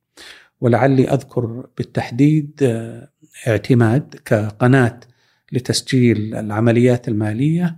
[0.61, 3.09] ولعلي أذكر بالتحديد آه،
[3.49, 5.01] اعتماد كقناة
[5.53, 7.77] لتسجيل العمليات المالية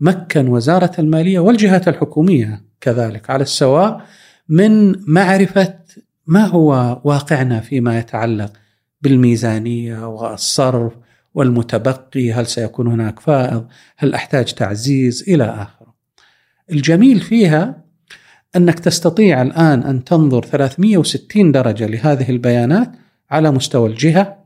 [0.00, 4.06] مكن وزارة المالية والجهات الحكومية كذلك على السواء
[4.48, 5.78] من معرفة
[6.26, 8.52] ما هو واقعنا فيما يتعلق
[9.02, 10.92] بالميزانية والصرف
[11.34, 15.79] والمتبقي هل سيكون هناك فائض هل أحتاج تعزيز إلى اخره
[16.72, 17.84] الجميل فيها
[18.56, 22.90] أنك تستطيع الآن أن تنظر 360 درجة لهذه البيانات
[23.30, 24.40] على مستوى الجهة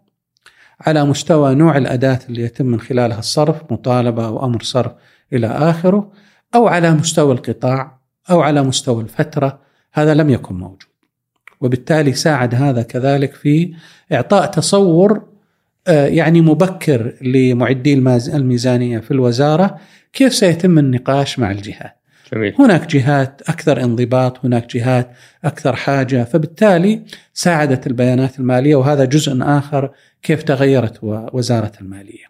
[0.81, 4.93] على مستوى نوع الأداة اللي يتم من خلالها الصرف مطالبة أو أمر صرف
[5.33, 6.13] إلى آخره
[6.55, 7.99] أو على مستوى القطاع
[8.31, 9.59] أو على مستوى الفترة
[9.93, 10.83] هذا لم يكن موجود.
[11.61, 13.75] وبالتالي ساعد هذا كذلك في
[14.13, 15.23] إعطاء تصور
[15.87, 17.95] آه، يعني مبكر لمعدي
[18.35, 19.79] الميزانية في الوزارة
[20.13, 21.97] كيف سيتم النقاش مع الجهات.
[22.35, 22.55] جميل.
[22.59, 25.11] هناك جهات أكثر انضباط، هناك جهات
[25.45, 27.03] أكثر حاجة، فبالتالي
[27.35, 29.91] ساعدت البيانات المالية وهذا جزء آخر
[30.23, 32.25] كيف تغيرت وزارة المالية.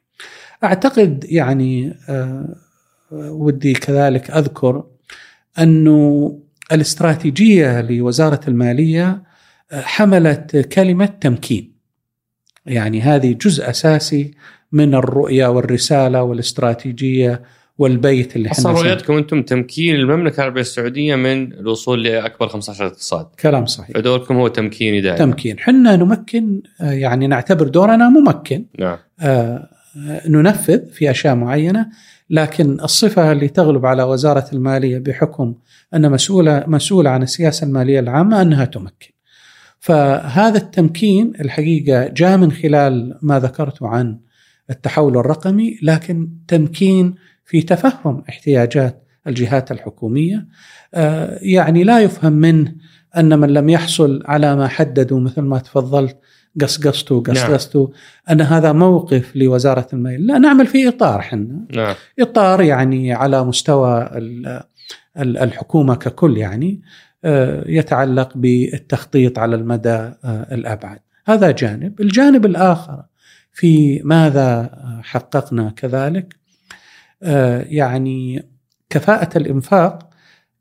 [0.64, 2.54] أعتقد يعني آه،
[3.12, 4.84] ودي كذلك أذكر
[5.58, 6.38] أنه
[6.72, 9.22] الاستراتيجية لوزارة المالية
[9.72, 11.74] آه، حملت كلمة تمكين.
[12.66, 14.34] يعني هذه جزء أساسي
[14.72, 17.42] من الرؤية والرسالة والاستراتيجية
[17.78, 23.26] والبيت اللي أصلا رؤيتكم أنتم تمكين المملكة العربية السعودية من الوصول لأكبر 15 اقتصاد.
[23.40, 23.96] كلام صحيح.
[23.96, 25.18] فدوركم هو تمكيني دائما.
[25.18, 25.58] تمكين.
[25.58, 28.64] حنا نمكن آه، يعني نعتبر دورنا ممكن.
[28.78, 28.98] نعم.
[29.20, 29.68] آه
[30.28, 31.86] ننفذ في أشياء معينة
[32.30, 35.54] لكن الصفة اللي تغلب على وزارة المالية بحكم
[35.94, 39.10] أن مسؤولة مسؤولة عن السياسة المالية العامة أنها تمكن.
[39.80, 44.18] فهذا التمكين الحقيقة جاء من خلال ما ذكرته عن
[44.70, 50.46] التحول الرقمي لكن تمكين في تفهم احتياجات الجهات الحكومية.
[50.94, 52.74] آه، يعني لا يفهم منه
[53.16, 56.16] أن من لم يحصل على ما حددوا مثل ما تفضلت
[56.60, 58.40] قصقصته قصقصته نعم.
[58.40, 61.66] أن هذا موقف لوزارة المال لا نعمل في إطار إحنا.
[61.74, 61.94] نعم.
[62.20, 64.10] إطار يعني على مستوى
[65.16, 66.82] الحكومة ككل يعني
[67.24, 70.98] آه، يتعلق بالتخطيط على المدى آه، الأبعد.
[71.26, 72.00] هذا جانب.
[72.00, 73.02] الجانب الآخر
[73.52, 74.70] في ماذا
[75.02, 76.36] حققنا كذلك؟
[77.68, 78.48] يعني
[78.90, 80.10] كفاءة الإنفاق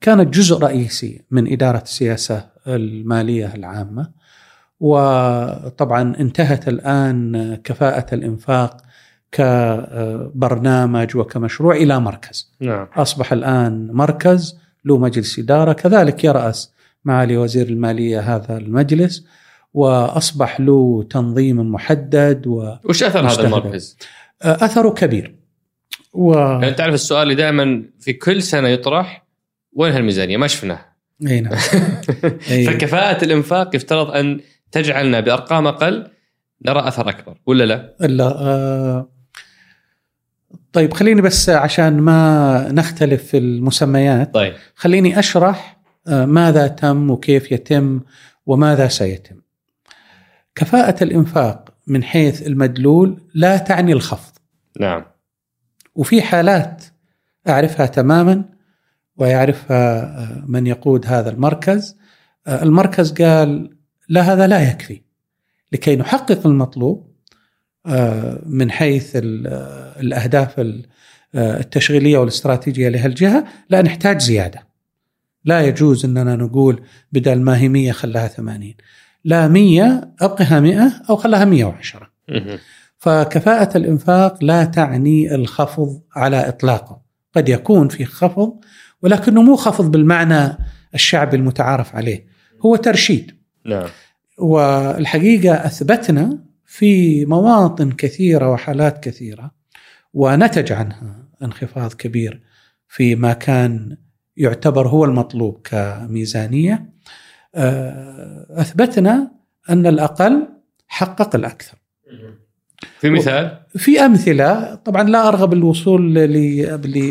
[0.02, 4.12] كانت جزء رئيسي من إدارة السياسة المالية العامة
[4.80, 8.78] وطبعا انتهت الآن كفاءة الإنفاق
[9.32, 12.88] كبرنامج وكمشروع إلى مركز نعم.
[12.96, 16.74] أصبح الآن مركز له مجلس إدارة كذلك يرأس
[17.06, 19.26] معالي وزير المالية هذا المجلس
[19.74, 23.98] وأصبح له تنظيم محدد و وش أثر هذا المركز؟
[24.42, 25.36] آه، أثره كبير
[26.14, 26.34] و...
[26.34, 29.26] يعني تعرف السؤال اللي دائما في كل سنة يطرح
[29.74, 30.94] وين هالميزانية؟ ما شفناها.
[31.28, 31.56] إي نعم.
[32.68, 34.40] فكفاءة الإنفاق يفترض أن
[34.72, 36.08] تجعلنا بأرقام أقل
[36.66, 39.10] نرى أثر أكبر ولا لا؟ الا آه
[40.74, 47.52] طيب خليني بس عشان ما نختلف في المسميات طيب خليني أشرح آه ماذا تم وكيف
[47.52, 48.02] يتم
[48.46, 49.36] وماذا سيتم.
[50.56, 54.34] كفاءة الإنفاق من حيث المدلول لا تعني الخفض.
[54.80, 55.06] نعم
[55.96, 56.84] وفي حالات
[57.50, 58.46] أعرفها تماما
[59.18, 61.98] ويعرفها آه، من يقود هذا المركز.
[62.48, 63.70] آه، المركز قال
[64.10, 65.02] لا هذا لا يكفي
[65.72, 67.14] لكي نحقق المطلوب
[67.86, 70.66] آه، من حيث الأهداف
[71.36, 74.74] التشغيلية والاستراتيجية لهالجهة لا نحتاج زيادة.
[75.46, 76.82] لا يجوز إننا نقول
[77.12, 78.74] بدل ما هي 100 خلاها 80
[79.26, 82.60] لا 100 ابقها 100 أو خلاها 110 مهم.
[83.04, 87.02] فكفاءة الإنفاق لا تعني الخفض على إطلاقه.
[87.36, 88.60] قد يكون في خفض
[89.02, 90.58] ولكنه مو خفض بالمعنى
[90.94, 92.26] الشعبي المتعارف عليه
[92.66, 93.32] هو ترشيد.
[93.66, 93.90] نعم.
[94.38, 99.52] والحقيقة أثبتنا في مواطن كثيرة وحالات كثيرة
[100.14, 102.42] ونتج عنها انخفاض كبير
[102.88, 103.98] في ما كان
[104.38, 106.94] يعتبر هو المطلوب كميزانية.
[107.56, 109.32] آه، أثبتنا
[109.70, 110.48] أن الأقل
[110.88, 111.84] حقق الأكثر.
[113.00, 114.76] في مثال؟ في أمثلة.
[114.76, 116.14] طبعا لا أرغب الوصول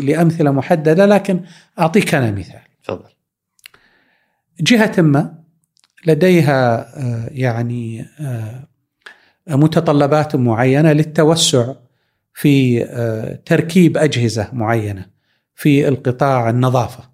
[0.05, 1.41] لأمثلة محددة لكن
[1.79, 2.59] أعطيك أنا مثال.
[2.83, 3.09] تفضل.
[4.61, 5.43] جهة ما
[6.05, 8.67] لديها آه، يعني آه،
[9.47, 11.73] متطلبات معينة للتوسع
[12.33, 15.05] في آه، تركيب أجهزة معينة
[15.55, 17.13] في القطاع النظافة.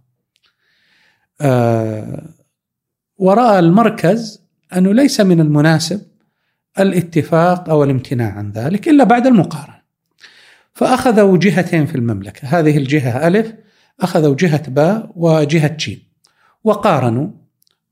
[3.18, 4.44] وراى المركز
[4.76, 6.02] أنه ليس من المناسب
[6.80, 9.80] الاتفاق أو الامتناع عن ذلك إلا بعد المقارنة.
[10.74, 13.54] فاخذوا جهتين في المملكة، هذه الجهة ألف
[14.00, 16.04] اخذوا جهه باء وجهة جيم
[16.64, 17.28] وقارنوا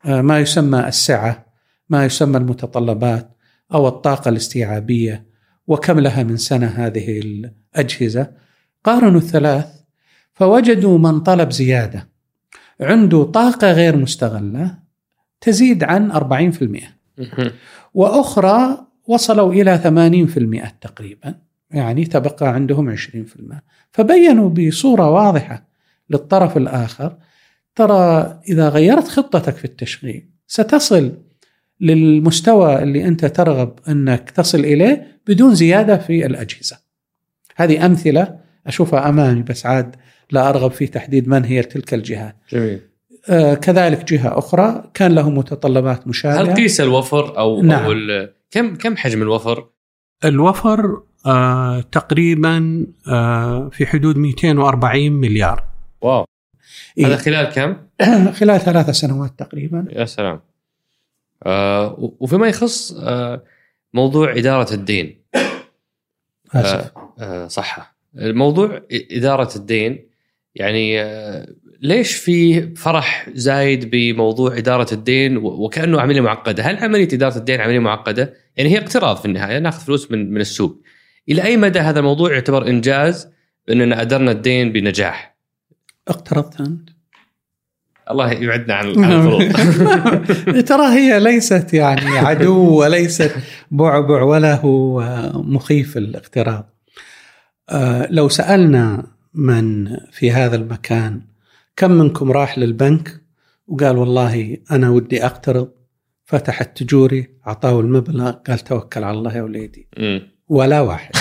[0.05, 1.45] آه، ما يسمى السعة،
[1.89, 3.29] ما يسمى المتطلبات
[3.73, 5.25] أو الطاقة الاستيعابية
[5.67, 8.31] وكم لها من سنة هذه الأجهزة.
[8.83, 9.65] قارنوا الثلاث
[10.33, 12.09] فوجدوا من طلب زيادة
[12.81, 14.77] عنده طاقة غير مستغلة
[15.41, 16.96] تزيد عن 40%.
[17.17, 17.51] مهم.
[17.93, 19.79] وأخرى وصلوا إلى
[20.67, 21.35] 80% تقريبا
[21.71, 22.99] يعني تبقى عندهم 20%
[23.91, 25.67] فبينوا بصورة واضحة
[26.09, 27.17] للطرف الآخر
[27.75, 31.13] ترى إذا غيرت خطتك في التشغيل ستصل
[31.81, 36.77] للمستوى اللي أنت ترغب أنك تصل إليه بدون زيادة في الأجهزة.
[37.55, 39.95] هذه أمثلة أشوفها امامي بس عاد
[40.31, 42.35] لا أرغب في تحديد من هي تلك الجهات.
[42.51, 42.81] جميل
[43.61, 46.41] كذلك جهة أخرى كان لهم متطلبات مشابهة.
[46.41, 47.85] هل قيس الوفر أو نعم.
[47.85, 49.67] أو كم كم حجم الوفر؟
[50.25, 55.63] الوفر آه تقريبا آه في حدود 240 مليار
[56.01, 56.25] واو
[56.97, 57.07] إيه.
[57.07, 57.77] هذا خلال كم؟
[58.39, 60.39] خلال ثلاث سنوات تقريبا يا سلام
[61.43, 63.43] آه وفيما يخص آه
[63.93, 65.21] موضوع إدارة الدين
[66.55, 66.91] آسف.
[67.19, 70.07] آه صحة الموضوع إدارة الدين
[70.55, 71.47] يعني آه،
[71.81, 77.61] ليش في فرح زايد بموضوع إدارة الدين و- وكأنه عملية معقدة؟ هل عملية إدارة الدين
[77.61, 80.81] عملية معقدة؟ يعني هي اقتراض في النهاية ناخذ فلوس من من السوق.
[81.29, 83.27] إلى أي مدى هذا الموضوع يعتبر إنجاز
[83.67, 85.37] بأننا أدرنا الدين بنجاح؟
[86.07, 86.89] اقترضت أنت.
[88.11, 89.53] الله يبعدنا عن عن القروض
[90.69, 93.35] ترى هي ليست يعني عدو وليست
[93.71, 95.01] بعبع ولا هو
[95.33, 96.69] مخيف الاقتراض.
[97.69, 101.21] آه، لو سألنا من في هذا المكان
[101.77, 103.21] كم منكم راح للبنك
[103.67, 105.69] وقال والله أنا ودي أقترض
[106.25, 109.87] فتح التجوري أعطاه المبلغ قال توكل على الله يا وليدي.
[110.49, 111.11] ولا واحد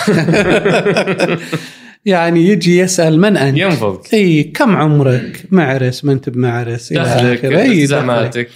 [2.04, 7.58] يعني يجي يسأل من أنت؟ ينفض إي كم عمرك؟ معرس ما أنت بمعرس إلى آخره
[7.58, 7.82] إي.
[7.82, 8.48] التزاماتك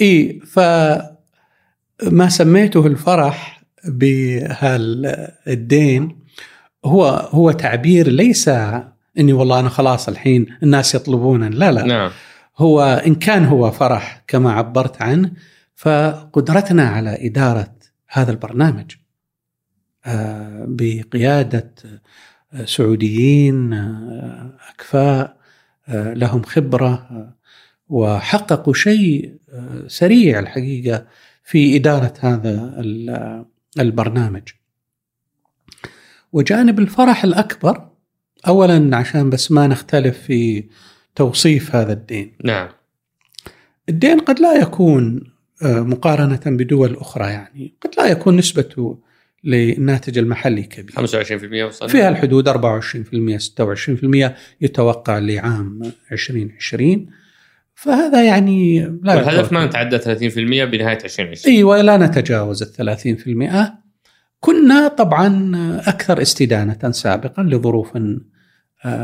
[0.00, 0.58] إي ف
[2.02, 5.38] ما سميته الفرح بهالدين
[6.84, 8.50] هو هو تعبير ليس
[9.20, 11.82] إني والله أنا خلاص الحين الناس يطلبون لا لا.
[11.84, 12.10] نعم.
[12.58, 15.32] هو إن كان هو فرح كما عبرت عنه
[15.76, 17.74] فقدرتنا على إدارة
[18.08, 18.92] هذا البرنامج
[20.06, 21.74] آه، بقيادة
[22.54, 25.36] آه، سعوديين آه، أكفاء
[25.88, 27.08] لهم خبرة
[27.88, 29.36] وحققوا شيء
[29.86, 31.06] سريع الحقيقة
[31.44, 33.44] في إدارة هذا ال-
[33.80, 34.42] البرنامج.
[36.32, 37.89] وجانب الفرح الأكبر
[38.48, 40.64] اولا عشان بس ما نختلف في
[41.14, 42.32] توصيف هذا الدين.
[42.44, 42.68] نعم.
[43.88, 45.32] الدين قد لا يكون
[45.62, 47.74] آه، مقارنة بدول أخرى يعني.
[47.80, 48.98] قد لا يكون نسبته
[49.44, 50.96] للناتج المحلي كبير.
[50.96, 51.92] 25% وصلنا.
[51.92, 55.82] فيها الحدود 24% 26% يتوقع لعام
[56.12, 57.06] 2020
[57.74, 59.66] فهذا يعني لا والهدف ما.
[59.66, 60.04] نتعدى 30%
[60.64, 63.80] بنهاية 2020 أيوه لا نتجاوز ال 30%
[64.40, 65.52] كنا طبعا
[65.86, 67.96] أكثر استدانة سابقا لظروف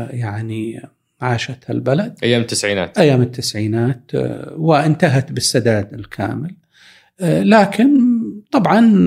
[0.09, 0.81] يعني
[1.21, 2.97] عاشتها البلد أيام التسعينات.
[2.97, 6.55] أيام التسعينات آه، وانتهت بالسداد الكامل.
[7.19, 7.99] آه، لكن
[8.51, 9.05] طبعا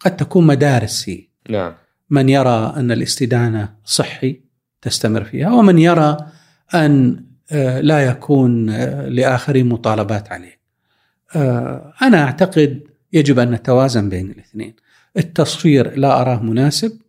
[0.00, 1.72] قد تكون مدارس هي نعم.
[2.10, 4.40] من يرى أن الاستدانة صحي
[4.82, 6.16] تستمر فيها ومن يرى
[6.74, 7.24] أن
[7.80, 8.70] لا يكون
[9.06, 10.58] لآخرين مطالبات عليه.
[12.02, 12.80] أنا أعتقد
[13.12, 14.74] يجب أن نتوازن بين الاثنين.
[15.16, 17.01] التصوير لا أراه مناسب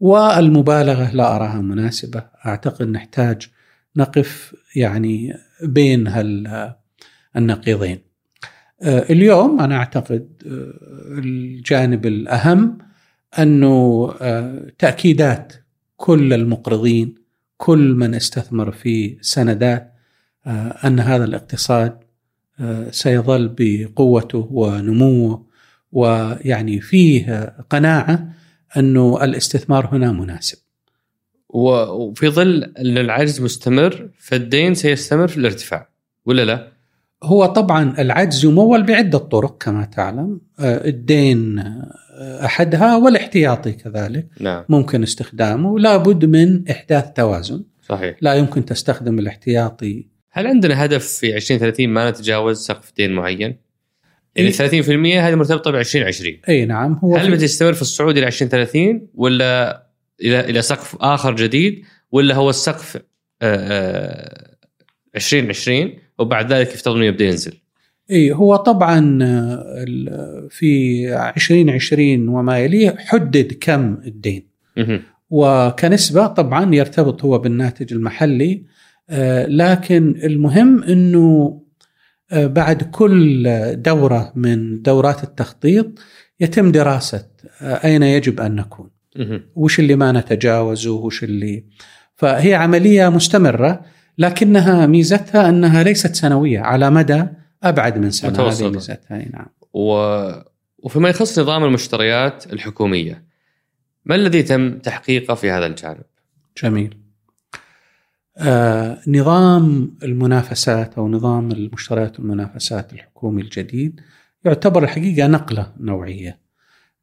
[0.00, 3.48] والمبالغة لا أراها مناسبة، أعتقد نحتاج
[3.96, 6.12] نقف يعني بين
[7.36, 7.98] النقيضين.
[8.82, 10.42] اليوم أنا أعتقد
[11.18, 12.78] الجانب الأهم
[13.38, 14.10] أنه
[14.78, 15.52] تأكيدات
[15.96, 17.14] كل المقرضين
[17.56, 19.92] كل من استثمر في سندات
[20.84, 21.98] أن هذا الاقتصاد
[22.90, 25.46] سيظل بقوته ونموه
[25.92, 28.28] ويعني فيه قناعة
[28.76, 30.58] أنه الاستثمار هنا مناسب.
[31.48, 35.88] وفي ظل أن العجز مستمر فالدين سيستمر في الارتفاع
[36.26, 36.72] ولا لا؟
[37.22, 41.64] هو طبعا العجز يمول بعدة طرق كما تعلم، الدين
[42.20, 44.64] أحدها والاحتياطي كذلك نعم.
[44.68, 47.64] ممكن استخدامه، لابد من إحداث توازن.
[47.82, 48.16] صحيح.
[48.20, 53.56] لا يمكن تستخدم الاحتياطي هل عندنا هدف في 2030 ما نتجاوز سقف دين معين؟
[54.36, 54.58] يعني 30%
[55.24, 56.92] هذه مرتبطة ب 2020 اي نعم.
[56.92, 59.82] هو هل بتستمر في الصعود إلى 2030 ولا
[60.22, 62.98] إلى إلى سقف آخر جديد ولا هو السقف
[63.42, 67.52] 2020 وبعد ذلك يفترض إنه يبدأ ينزل؟
[68.10, 69.18] اي هو طبعا
[70.50, 71.04] في
[71.36, 74.46] 2020 وما يليه حدد كم الدين.
[75.30, 78.62] وكنسبة طبعا يرتبط هو بالناتج المحلي
[79.48, 81.60] لكن المهم إنه
[82.32, 83.46] بعد كل
[83.76, 85.86] دورة من دورات التخطيط
[86.40, 87.26] يتم دراسة
[87.62, 88.90] أين يجب أن نكون.
[89.54, 91.64] وش اللي ما نتجاوزه وش اللي.
[92.16, 93.84] فهي عملية مستمرة
[94.18, 97.24] لكنها ميزتها أنها ليست سنوية على مدى
[97.62, 98.30] أبعد من سنة.
[98.30, 98.66] متوسطة.
[98.66, 99.46] هذه ميزتها نعم.
[99.74, 99.92] و...
[100.78, 103.24] وفيما يخص نظام المشتريات الحكومية
[104.04, 106.02] ما الذي تم تحقيقه في هذا الجانب؟
[106.62, 107.05] جميل.
[108.38, 114.00] آه نظام المنافسات أو نظام المشتريات والمنافسات الحكومي الجديد
[114.44, 116.38] يعتبر الحقيقة نقلة نوعية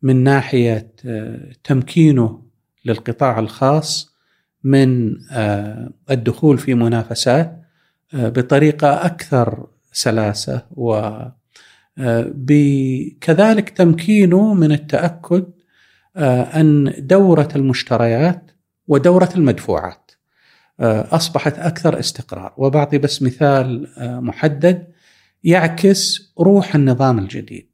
[0.01, 2.41] من ناحية آه تمكينه
[2.85, 4.13] للقطاع الخاص
[4.63, 7.61] من آه الدخول في منافسات
[8.13, 11.11] آه بطريقة أكثر سلاسة و
[13.21, 15.45] كذلك تمكينه من التأكد
[16.17, 18.51] أن دورة المشتريات
[18.87, 20.02] ودورة المدفوعات.
[20.79, 24.87] أصبحت أكثر استقرار وبعطي بس مثال محدد
[25.43, 27.69] يعكس روح النظام الجديد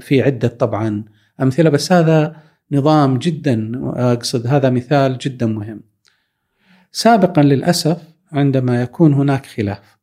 [0.00, 1.04] في عدة طبعا
[1.42, 2.36] أمثلة بس هذا
[2.72, 5.80] نظام جدا أقصد هذا مثال جدا مهم.
[6.92, 8.02] سابقا للأسف
[8.32, 9.98] عندما يكون هناك خلاف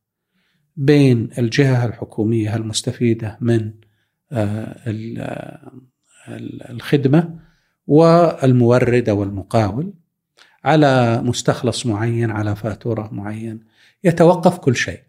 [0.76, 3.72] بين الجهة الحكومية المستفيدة من
[6.70, 7.40] الخدمة
[7.88, 9.94] والمورد أو المقاول
[10.64, 13.60] على مستخلص معين على فاتورة معين
[14.04, 15.00] يتوقف كل شيء.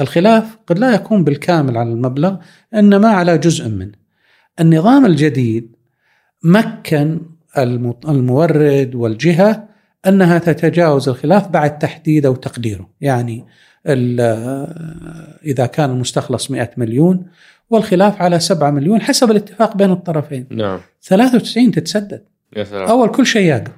[0.00, 2.36] الخلاف قد لا يكون بالكامل على المبلغ
[2.74, 3.92] إنما على جزء منه.
[4.60, 5.76] النظام الجديد
[6.42, 7.20] مكن
[8.08, 9.68] المورد والجهة
[10.06, 13.46] أنها تتجاوز الخلاف بعد تحديد أو تقديره، يعني
[15.44, 17.26] إذا كان المستخلص 100 مليون
[17.70, 20.46] والخلاف على 7 مليون حسب الاتفاق بين الطرفين.
[20.50, 22.24] نعم 93 تتسدد.
[22.56, 22.88] يا سلام.
[22.88, 23.72] أول كل شيء يقف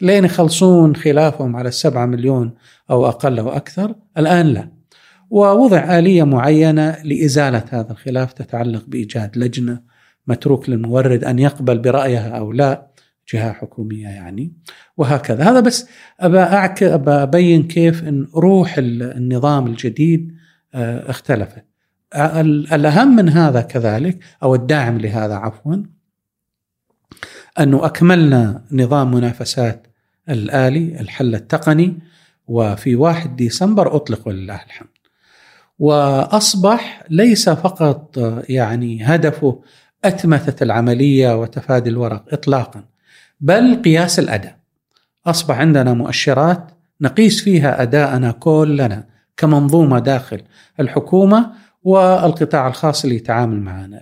[0.00, 2.54] لين يخلصون خلافهم على السبعة مليون
[2.90, 3.94] أو أقل أو أكثر.
[4.18, 4.68] الآن لا.
[5.30, 9.80] ووضع آلية معينة لإزالة هذا الخلاف تتعلق بإيجاد لجنة
[10.26, 12.90] متروك للمورد أن يقبل برأيها أو لا.
[13.34, 14.52] جهة حكومية يعني.
[14.96, 15.50] وهكذا.
[15.50, 15.88] هذا بس
[16.20, 20.32] أبى أبين كيف إن روح النظام الجديد
[20.74, 21.64] اختلفت.
[22.72, 25.76] الأهم من هذا كذلك أو الداعم لهذا عفوا
[27.60, 29.86] انه أكملنا نظام منافسات
[30.28, 31.98] الآلي الحل التقني
[32.48, 34.88] وفي 1 ديسمبر أطلق ولله الحمد.
[35.78, 39.62] وأصبح ليس فقط يعني هدفه
[40.04, 42.84] اتمته العملية وتفادي الورق اطلاقا
[43.40, 44.56] بل قياس الأداء.
[45.26, 46.70] أصبح عندنا مؤشرات
[47.00, 49.04] نقيس فيها أداءنا كلنا
[49.36, 50.42] كمنظومة داخل
[50.80, 54.00] الحكومة والقطاع الخاص اللي يتعامل معنا.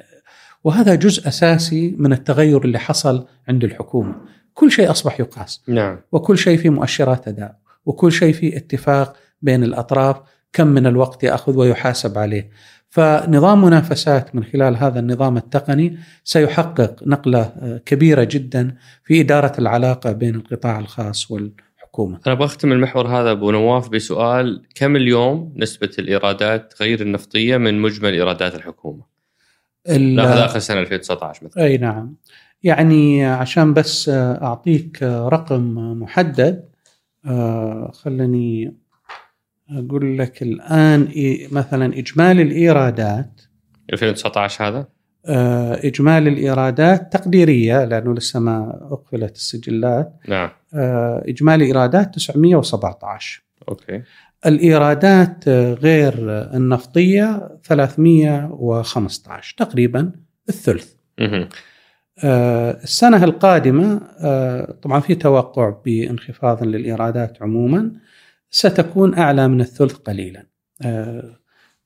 [0.65, 4.15] وهذا جزء أساسي من التغير اللي حصل عند الحكومة،
[4.55, 7.57] كل شيء أصبح يقاس نعم وكل شيء في مؤشرات أداء،
[7.87, 10.17] وكل شيء في اتفاق بين الأطراف
[10.53, 12.51] كم من الوقت يأخذ ويحاسب عليه.
[12.91, 20.13] فنظام منافسات من خلال هذا النظام التقني سيحقق نقلة آه، كبيرة جدا في إدارة العلاقة
[20.13, 22.21] بين القطاع الخاص والحكومة.
[22.27, 28.13] أنا بختم المحور هذا أبو نواف بسؤال كم اليوم نسبة الإيرادات غير النفطية من مجمل
[28.13, 29.18] إيرادات الحكومة؟
[29.89, 31.65] ناخذ آخر سنة 2019 مثلا.
[31.65, 32.15] أي نعم.
[32.63, 34.09] يعني عشان بس
[34.43, 36.69] أعطيك رقم محدد
[37.27, 38.77] آه، خلني
[39.71, 41.09] أقول لك الآن
[41.53, 43.41] مثلا إجمالي الإيرادات
[43.93, 44.87] 2019 هذا؟
[45.27, 54.03] آه، إجمالي الإيرادات تقديرية لأنه لسه ما أقفلت السجلات نعم آه، إجمالي إيرادات 917 أوكي
[54.47, 56.15] الإيرادات غير
[56.55, 60.13] النفطية 315 تقريبا
[60.49, 60.93] الثلث.
[62.25, 67.93] آه، السنة القادمة آه، طبعا في توقع بانخفاض للإيرادات عموما
[68.51, 70.47] ستكون أعلى من الثلث قليلا.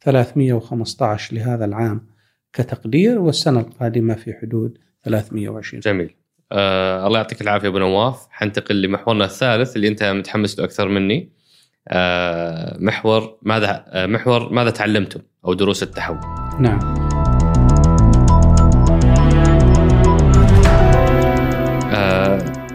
[0.01, 2.07] 315 آه، لهذا العام
[2.53, 6.15] كتقدير والسنة القادمة في حدود 320 جميل.
[6.53, 8.27] آه الله يعطيك العافية أبو نواف.
[8.31, 11.33] حنتقل لمحورنا الثالث اللي أنت متحمس له أكثر مني.
[12.79, 16.21] محور ماذا آه محور ماذا تعلمتم أو دروس التحول؟
[16.61, 17.13] نعم.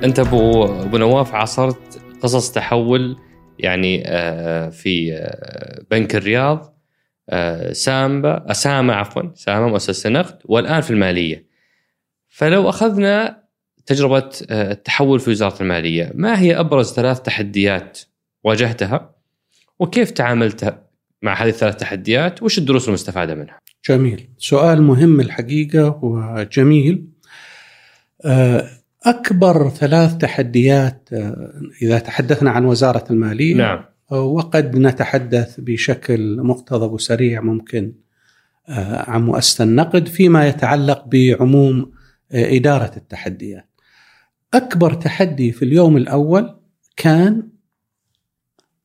[0.03, 3.18] أنت أبو أبو نواف عاصرت قصص تحول
[3.60, 6.78] يعني آه، في آه، بنك الرياض
[7.30, 11.47] آه، سامبا سامة عفوا سامة مؤسسة نقد والآن في المالية.
[12.28, 13.43] فلو أخذنا
[13.86, 17.99] تجربة التحول في وزارة المالية ما هي أبرز ثلاث تحديات
[18.48, 19.16] واجهتها
[19.80, 20.84] وكيف تعاملت
[21.22, 24.30] مع هذه الثلاث تحديات وش الدروس المستفادة منها؟ جميل.
[24.38, 27.08] سؤال مهم الحقيقة وجميل.
[29.06, 33.84] أكبر ثلاث تحديات آه، إذا تحدثنا عن وزارة المالية نعم.
[34.12, 37.93] وقد نتحدث بشكل مقتضب وسريع ممكن
[38.70, 41.91] آه، عن مؤسسة النقد فيما يتعلق بعموم
[42.32, 43.70] آه، إدارة التحديات.
[44.54, 46.60] أكبر تحدي في اليوم الأول
[46.98, 47.57] كان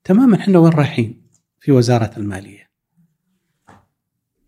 [0.05, 1.23] تماما إحنا وين رايحين
[1.61, 2.71] في وزارة المالية.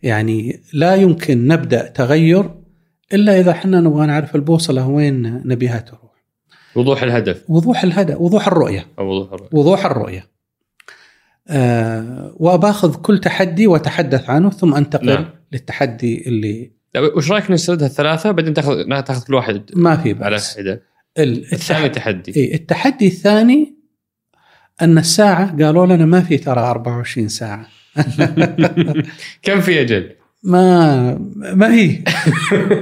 [0.03, 2.51] يعني لا يمكن نبدأ تغير
[3.13, 6.25] إلا إذا إحنا نبغى نعرف البوصلة وين نبيها تروح.
[6.77, 7.51] وضوح الهدف.
[7.51, 8.87] وضوح الهدف، وضوح الرؤية.
[8.99, 9.49] أو وضوح الرؤية.
[9.53, 10.35] وضوح الرؤية.
[11.49, 15.29] آه وباخذ كل تحدي وأتحدث عنه ثم أنتقل نعم.
[15.53, 20.59] للتحدي اللي طيب وش رأيك نسردها الثلاثة بعدين تاخذ تأخذ كل واحد ما في بأس.
[20.59, 20.83] على حده.
[21.53, 23.74] الثاني تحدي إيه التحدي الثاني
[24.83, 27.67] أن الساعة قالوا لنا ما في ترى 24 ساعة.
[29.43, 30.11] كم في أجل؟
[30.43, 31.19] ما
[31.55, 31.99] ما هي؟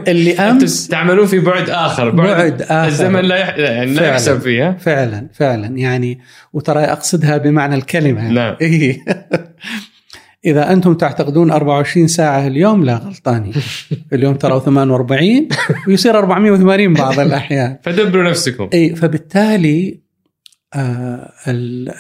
[0.09, 2.86] اللي أمس تعملون في بعد آخر بعد, بعد آخر.
[2.88, 3.57] الزمن لا يح...
[3.57, 4.72] يعني لا يحسب فيها.
[4.72, 5.66] فعلا فعلا.
[5.78, 6.20] يعني
[6.53, 8.28] وترى أقصدها بمعنى الكلمة.
[8.30, 8.57] نعم.
[8.61, 8.99] إيه.
[10.45, 13.53] إذا أنتم تعتقدون 24 ساعة اليوم لا غلطانين.
[14.12, 15.49] اليوم ترى 48
[15.88, 17.78] ويصير 480 بعض الأحيان.
[17.82, 18.68] فدبروا نفسكم.
[18.74, 20.01] اي فبالتالي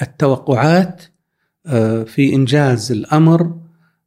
[0.02, 1.02] التوقعات
[1.66, 3.56] آه في إنجاز الأمر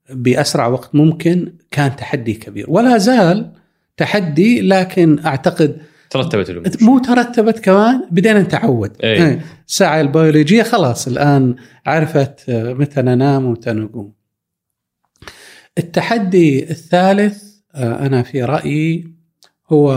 [0.10, 2.66] بأسرع وقت ممكن كان تحدي كبير.
[2.68, 3.52] ولا زال
[3.98, 6.72] تحدي لكن أعتقد ترتبت الأمور.
[6.82, 8.92] مو ترتبت كمان بدينا نتعود.
[9.04, 9.42] أي.
[9.68, 11.56] الساعة البيولوجية خلاص الآن
[11.86, 14.14] عرفت متى ننام ومتى نقوم.
[15.78, 17.44] التحدي الثالث
[17.76, 19.08] آه، أنا في رأيي
[19.70, 19.92] هو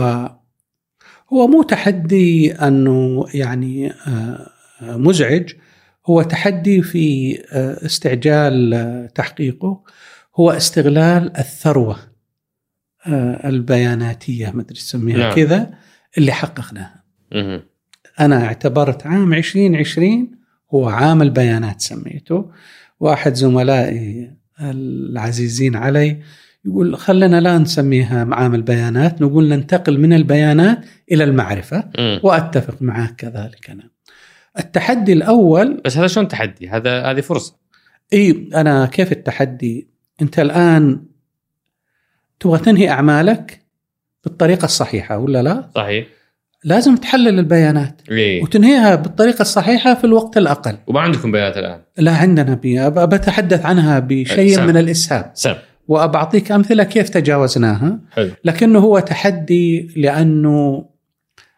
[1.33, 4.51] هو مو تحدي أنه يعني آه،
[4.81, 5.53] مزعج
[6.05, 9.83] هو تحدي في آه، استعجال تحقيقه
[10.35, 11.97] هو استغلال الثروة
[13.07, 15.35] آه، البياناتية ما أدري تسميها نعم.
[15.35, 15.73] كذا
[16.17, 17.03] اللي حققناها.
[18.19, 20.31] أنا اعتبرت عام 2020
[20.73, 22.51] هو عام البيانات سميته
[22.99, 26.21] واحد زملائي العزيزين علي
[26.65, 31.89] يقول خلنا لا نسميها عام البيانات نقول ننتقل من البيانات إلى المعرفة
[32.23, 33.89] وأتفق معك كذلك أنا.
[34.59, 37.55] التحدي الأول بس هذا شلون تحدي؟ هذا هذه فرصة.
[38.13, 39.87] إي أنا كيف التحدي؟
[40.21, 41.03] أنت الآن
[42.39, 43.65] تبغى تنهي أعمالك
[44.23, 46.07] بالطريقة الصحيحة ولا لا؟ صحيح
[46.63, 52.11] لازم تحلل البيانات إيه؟ وتنهيها بالطريقة الصحيحة في الوقت الأقل وما عندكم بيانات الآن؟ لا
[52.11, 52.59] عندنا
[53.05, 54.67] بتحدث عنها بشيء سم.
[54.67, 55.55] من الإسهاب سم.
[55.87, 58.31] وأبعطيك أمثلة كيف تجاوزناها حلو.
[58.43, 60.85] لكنه هو تحدي لأنه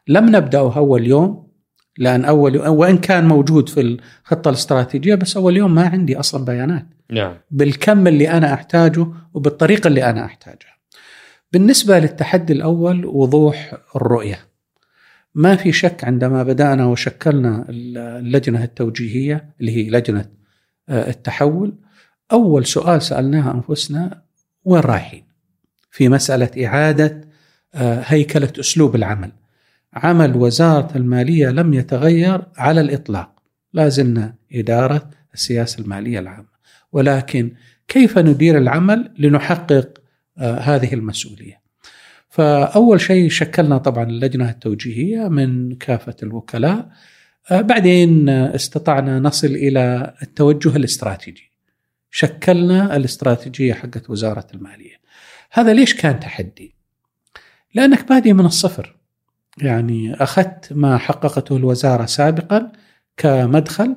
[0.08, 1.51] لم نبدأه أول يوم
[1.98, 6.86] لأن أول وإن كان موجود في الخطة الاستراتيجية بس أول يوم ما عندي أصلا بيانات
[7.12, 10.78] نعم بالكم اللي أنا أحتاجه وبالطريقة اللي أنا أحتاجها.
[11.52, 14.40] بالنسبة للتحدي الأول وضوح الرؤية.
[15.36, 20.26] ما في شك عندما بدأنا وشكلنا اللجنة التوجيهية اللي هي لجنة
[20.90, 21.74] آه، التحول
[22.32, 24.22] أول سؤال سألناه أنفسنا
[24.66, 25.24] وين رايحين
[25.92, 27.22] في مسألة إعادة
[27.74, 29.32] آه، هيكلة أسلوب العمل
[29.94, 33.36] عمل وزارة المالية لم يتغير على الإطلاق.
[33.74, 36.52] لا زلنا إدارة السياسة المالية العامة.
[36.92, 37.52] ولكن
[37.88, 40.02] كيف ندير العمل لنحقق
[40.38, 41.62] آه، هذه المسؤولية؟
[42.30, 46.90] فأول شيء شكلنا طبعا اللجنة التوجيهية من كافة الوكلاء.
[47.52, 51.52] آه، بعدين استطعنا نصل إلى التوجه الاستراتيجي.
[52.12, 54.96] شكلنا الاستراتيجية حقت وزارة المالية.
[55.52, 56.76] هذا ليش كان تحدي؟
[57.76, 59.01] لأنك بادئ من الصفر.
[59.58, 62.72] يعني أخذت ما حققته الوزارة سابقا
[63.18, 63.96] كمدخل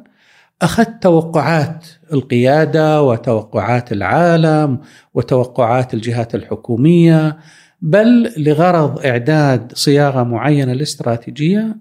[0.62, 4.80] أخذت توقعات القيادة وتوقعات العالم
[5.14, 7.38] وتوقعات الجهات الحكومية
[7.82, 11.76] بل لغرض إعداد صياغة معينة للاستراتيجيه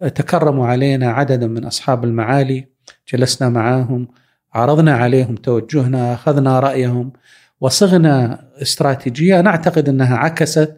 [0.00, 2.68] تكرموا علينا عددا من أصحاب المعالي
[3.12, 4.08] جلسنا معاهم
[4.54, 7.12] عرضنا عليهم توجهنا أخذنا رأيهم
[7.60, 10.76] وصغنا استراتيجية نعتقد أنها عكست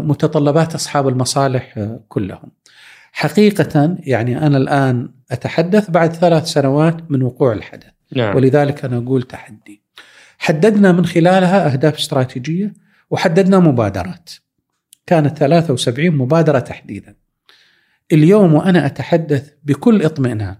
[0.00, 2.50] متطلبات أصحاب المصالح آه، كلهم.
[3.12, 7.90] حقيقة يعني أنا الآن أتحدث بعد ثلاث سنوات من وقوع الحدث.
[8.16, 8.36] نعم.
[8.36, 9.82] ولذلك أنا أقول تحدي.
[10.38, 12.72] حددنا من خلالها أهداف استراتيجية
[13.10, 14.30] وحددنا مبادرات.
[15.06, 17.14] كانت 73 مبادرة تحديدا.
[18.12, 20.56] اليوم وأنا أتحدث بكل اطمئنان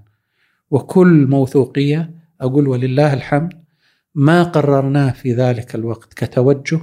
[0.70, 3.61] وكل موثوقية أقول ولله الحمد
[4.14, 6.80] ما قررناه في ذلك الوقت كتوجه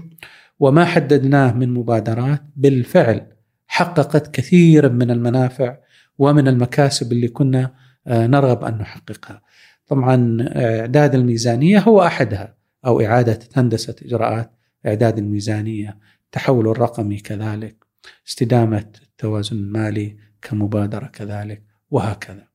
[0.60, 3.28] وما حددناه من مبادرات بالفعل
[3.68, 5.78] حققت كثيرا من المنافع
[6.18, 7.74] ومن المكاسب اللي كنا
[8.08, 9.42] آه، نرغب أن نحققها.
[9.88, 12.56] طبعا إعداد الميزانية هو أحدها
[12.86, 14.52] أو إعادة هندسة إجراءات
[14.86, 17.86] إعداد الميزانية، التحول الرقمي كذلك،
[18.28, 22.47] استدامة التوازن المالي كمبادرة كذلك وهكذا.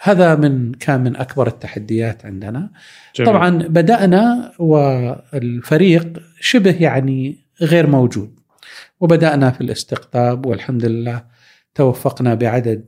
[0.00, 2.70] هذا من كان من أكبر التحديات عندنا.
[3.16, 3.30] جميل.
[3.30, 8.38] طبعا بدأنا والفريق شبه يعني غير موجود.
[9.00, 11.24] وبدأنا في الاستقطاب والحمد لله
[11.74, 12.84] توفقنا بعدد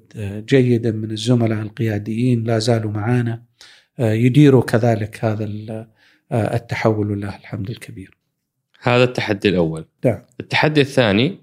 [0.48, 3.42] جيد من الزملاء القياديين لا زالوا معنا
[3.98, 5.44] يديروا كذلك هذا
[6.32, 8.16] التحول ولله الحمد الكبير.
[8.82, 9.84] هذا التحدي الأول.
[10.04, 10.22] نعم.
[10.40, 11.38] التحدي الثاني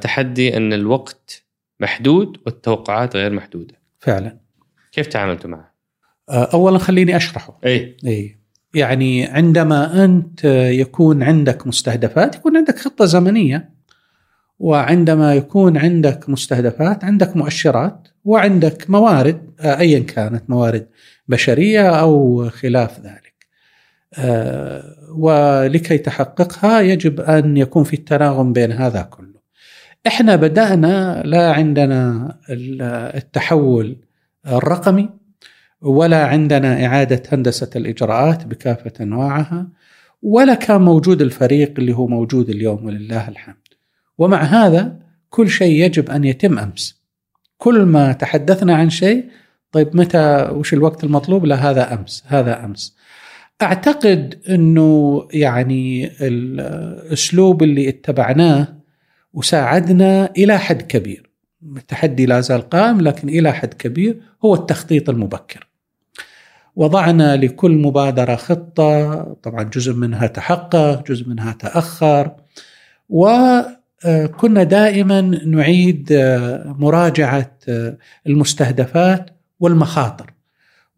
[0.00, 1.44] تحدي أن الوقت
[1.80, 3.74] محدود والتوقعات غير محدودة.
[3.98, 4.43] فعلا.
[4.94, 5.74] كيف تعاملتوا معه؟
[6.30, 7.58] اولا خليني أشرحه.
[7.66, 8.36] اي اي
[8.74, 13.70] يعني عندما أنت يكون عندك مستهدفات يكون عندك خطة زمنية
[14.58, 20.86] وعندما يكون عندك مستهدفات عندك مؤشرات وعندك موارد آه، ايا كانت موارد
[21.28, 23.34] بشرية أو خلاف ذلك.
[24.14, 24.84] آه،
[25.16, 29.34] ولكي تحققها يجب أن يكون في التناغم بين هذا كله.
[30.06, 32.28] إحنا بدأنا لا عندنا
[33.14, 33.96] التحول
[34.46, 35.08] الرقمي
[35.80, 39.68] ولا عندنا إعادة هندسة الإجراءات بكافة أنواعها
[40.22, 43.56] ولا كان موجود الفريق اللي هو موجود اليوم ولله الحمد.
[44.18, 44.98] ومع هذا
[45.30, 47.02] كل شيء يجب أن يتم أمس.
[47.58, 49.24] كل ما تحدثنا عن شيء
[49.72, 52.96] طيب متى وش الوقت المطلوب؟ لا هذا أمس، هذا أمس.
[53.62, 58.68] أعتقد إنه يعني الأسلوب اللي اتبعناه
[59.32, 61.30] وساعدنا إلى حد كبير.
[61.76, 65.68] التحدي لا زال قائم لكن إلى حد كبير هو التخطيط المبكر.
[66.76, 72.30] وضعنا لكل مبادرة خطة، طبعا جزء منها تحقق، جزء منها تأخر.
[73.08, 73.26] و
[74.04, 77.96] آه، دائما نعيد آه، مراجعة آه،
[78.26, 80.34] المستهدفات والمخاطر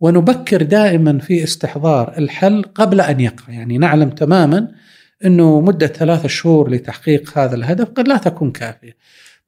[0.01, 4.69] ونبكر دائما في استحضار الحل قبل أن يقع يعني نعلم تماما
[5.25, 8.97] إنه مدة ثلاثة شهور لتحقيق هذا الهدف قد لا تكون كافية.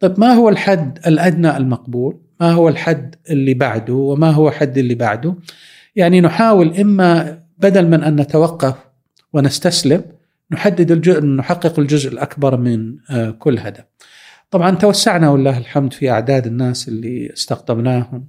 [0.01, 4.94] طيب ما هو الحد الأدنى المقبول؟ ما هو الحد اللي بعده؟ وما هو الحد اللي
[4.94, 5.34] بعده؟
[5.96, 8.74] يعني نحاول إما بدل من أن نتوقف
[9.32, 10.05] ونستسلم
[10.51, 13.84] نحدد الجزء نحقق الجزء الأكبر من آه، كل هدف.
[14.51, 18.28] طبعا توسعنا والله الحمد في أعداد الناس اللي استقطبناهم.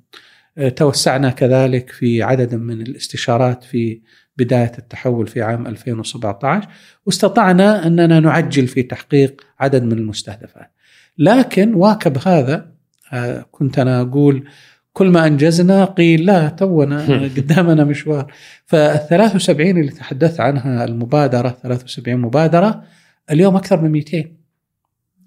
[0.58, 4.02] آه، توسعنا كذلك في عدد من الاستشارات في
[4.38, 6.68] بداية التحول في عام 2017
[7.06, 10.72] واستطعنا أننا نعجل في تحقيق عدد من المستهدفات.
[11.20, 12.72] لكن واكب هذا
[13.14, 14.48] آه، كنت أنا أقول
[14.94, 17.04] كل ما أنجزنا قيل لا تونا
[17.38, 18.34] قدامنا مشوار.
[18.66, 22.84] فال 73 اللي تحدثت عنها المبادرة 73 مبادرة
[23.32, 24.24] اليوم أكثر من 200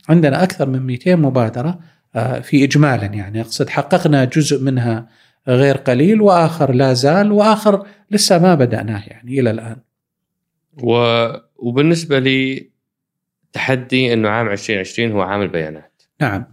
[0.09, 1.79] عندنا أكثر من 200 مبادرة
[2.15, 3.41] آه، في اجمالا يعني.
[3.41, 5.09] أقصد حققنا جزء منها
[5.49, 9.77] غير قليل وآخر لا زال وآخر لسه ما بدأناه يعني إلى الآن.
[10.83, 11.27] و...
[11.57, 12.72] وبالنسبة لي
[13.53, 16.03] تحدي إنه عام 2020 هو عام البيانات.
[16.21, 16.45] نعم.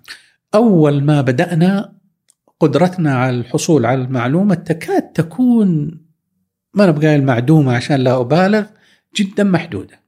[0.56, 1.93] أول ما بدأنا
[2.60, 6.00] قدرتنا على الحصول على المعلومة تكاد تكون
[6.74, 8.66] ما نبقى المعدومة عشان لا أبالغ
[9.16, 10.00] جدا محدودة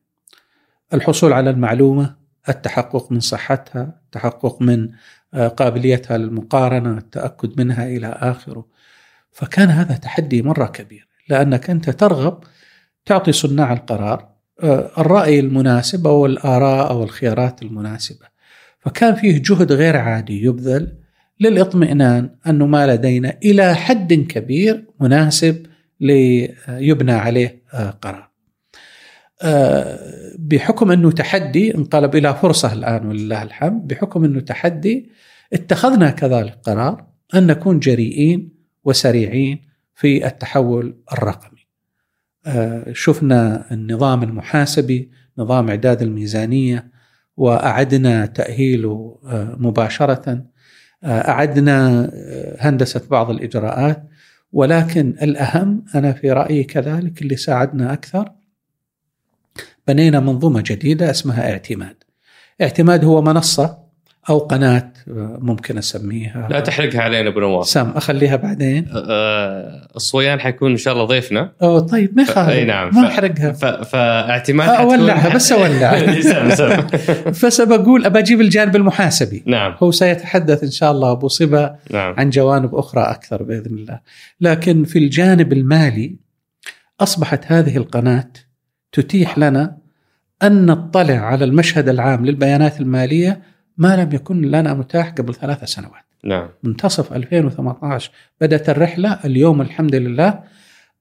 [0.93, 2.15] الحصول على المعلومة
[2.49, 4.89] التحقق من صحتها التحقق من
[5.33, 8.65] آه، قابليتها للمقارنة التأكد منها إلى آخره
[9.31, 12.43] فكان هذا تحدي مرة كبير لأنك أنت ترغب
[13.05, 14.30] تعطي صناع القرار
[14.97, 18.25] الرأي المناسب أو الآراء أو الخيارات المناسبة.
[18.79, 20.97] فكان فيه جهد غير عادي يبذل
[21.39, 25.65] للاطمئنان أنه ما لدينا إلى حد كبير مناسب
[25.99, 28.31] ليبنى عليه آه، قرار.
[30.39, 35.09] بحكم أنه تحدي انقلب إلى فرصة الآن ولله الحمد بحكم أنه تحدي
[35.53, 38.51] اتخذنا كذلك قرار أن نكون جريئين
[38.83, 39.61] وسريعين
[39.95, 41.51] في التحول الرقمي.
[41.51, 41.60] آه،
[42.93, 46.91] شفنا النظام المحاسبي نظام إعداد الميزانية
[47.37, 50.45] وأعدنا تأهيله آه، مباشرة.
[51.03, 52.11] آه، أعدنا
[52.59, 54.03] هندسة بعض الإجراءات.
[54.53, 58.31] ولكن الأهم أنا في رأيي كذلك اللي ساعدنا أكثر
[59.87, 61.95] بنينا منظومة جديدة اسمها اعتماد.
[62.61, 63.90] اعتماد هو منصة
[64.29, 64.93] أو قناة
[65.41, 66.47] ممكن أسميها.
[66.51, 67.67] لا تحرقها علينا أبو نواف.
[67.67, 68.87] سام أخليها بعدين.
[68.93, 71.51] أه الصويان حيكون إن شاء الله ضيفنا.
[71.61, 73.51] أوه طيب ما يخالف أي نعم ما أحرقها.
[73.83, 76.81] فاعتماد أولعها بس أولعها.
[77.41, 79.43] فسبقول أبى أجيب الجانب المحاسبي.
[79.45, 79.75] نعم.
[79.83, 82.15] هو سيتحدث إن شاء الله أبو صبا نعم.
[82.17, 83.99] عن جوانب أخرى أكثر بإذن الله.
[84.41, 86.15] لكن في الجانب المالي
[86.99, 88.31] أصبحت هذه القناة
[88.91, 89.77] تتيح لنا
[90.43, 93.41] أن نطلع على المشهد العام للبيانات المالية
[93.77, 96.03] ما لم يكن لنا متاح قبل ثلاث سنوات.
[96.23, 96.49] نعم.
[96.63, 98.11] منتصف 2018
[98.41, 100.39] بدأت الرحلة اليوم الحمد لله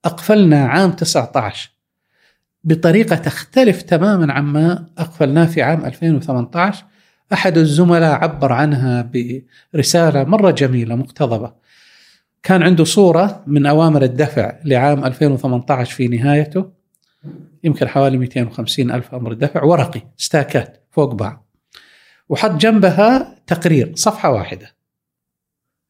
[0.04, 1.70] أقفلنا عام 19
[2.64, 6.84] بطريقة تختلف تماما عما أقفلناه في عام 2018
[7.32, 9.10] أحد الزملاء عبر عنها
[9.74, 11.52] برسالة مرة جميلة مقتضبة.
[12.42, 16.70] كان عنده صورة من أوامر الدفع لعام 2018 في نهايته.
[17.64, 21.49] يمكن حوالي 250 ألف أمر دفع ورقي ستاكات فوق بعض.
[22.30, 24.76] وحط جنبها تقرير صفحة واحدة.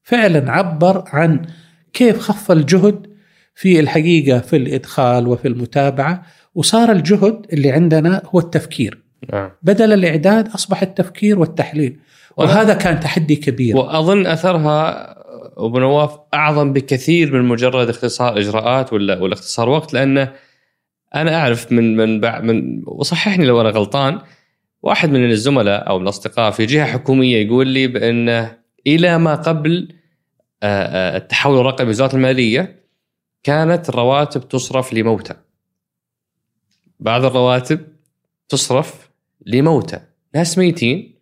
[0.02, 1.46] فعلا عبر عن
[1.92, 3.06] كيف خف الجهد
[3.54, 6.22] في الحقيقة في الإدخال وفي المتابعة
[6.54, 9.02] وصار الجهد اللي عندنا هو التفكير.
[9.32, 9.50] نعم.
[9.62, 11.98] بدل الإعداد أصبح التفكير والتحليل.
[12.36, 13.76] وهذا كان تحدي كبير.
[13.76, 15.10] وأظن أثرها
[15.56, 20.32] أبو نواف أعظم بكثير من مجرد اختصار إجراءات ولا ولا اختصار وقت لأنه
[21.14, 24.20] أنا أعرف من من من وصححني لو أنا غلطان
[24.82, 29.88] واحد من الزملاء أو الأصدقاء في جهة حكومية يقول لي بانه إلى ما قبل
[30.62, 32.84] التحول الرقمي وزاره المالية
[33.42, 35.34] كانت الرواتب تصرف لموتى.
[37.00, 37.80] بعض الرواتب
[38.48, 39.10] تصرف
[39.46, 40.00] لموتى.
[40.34, 41.14] ناس ميتين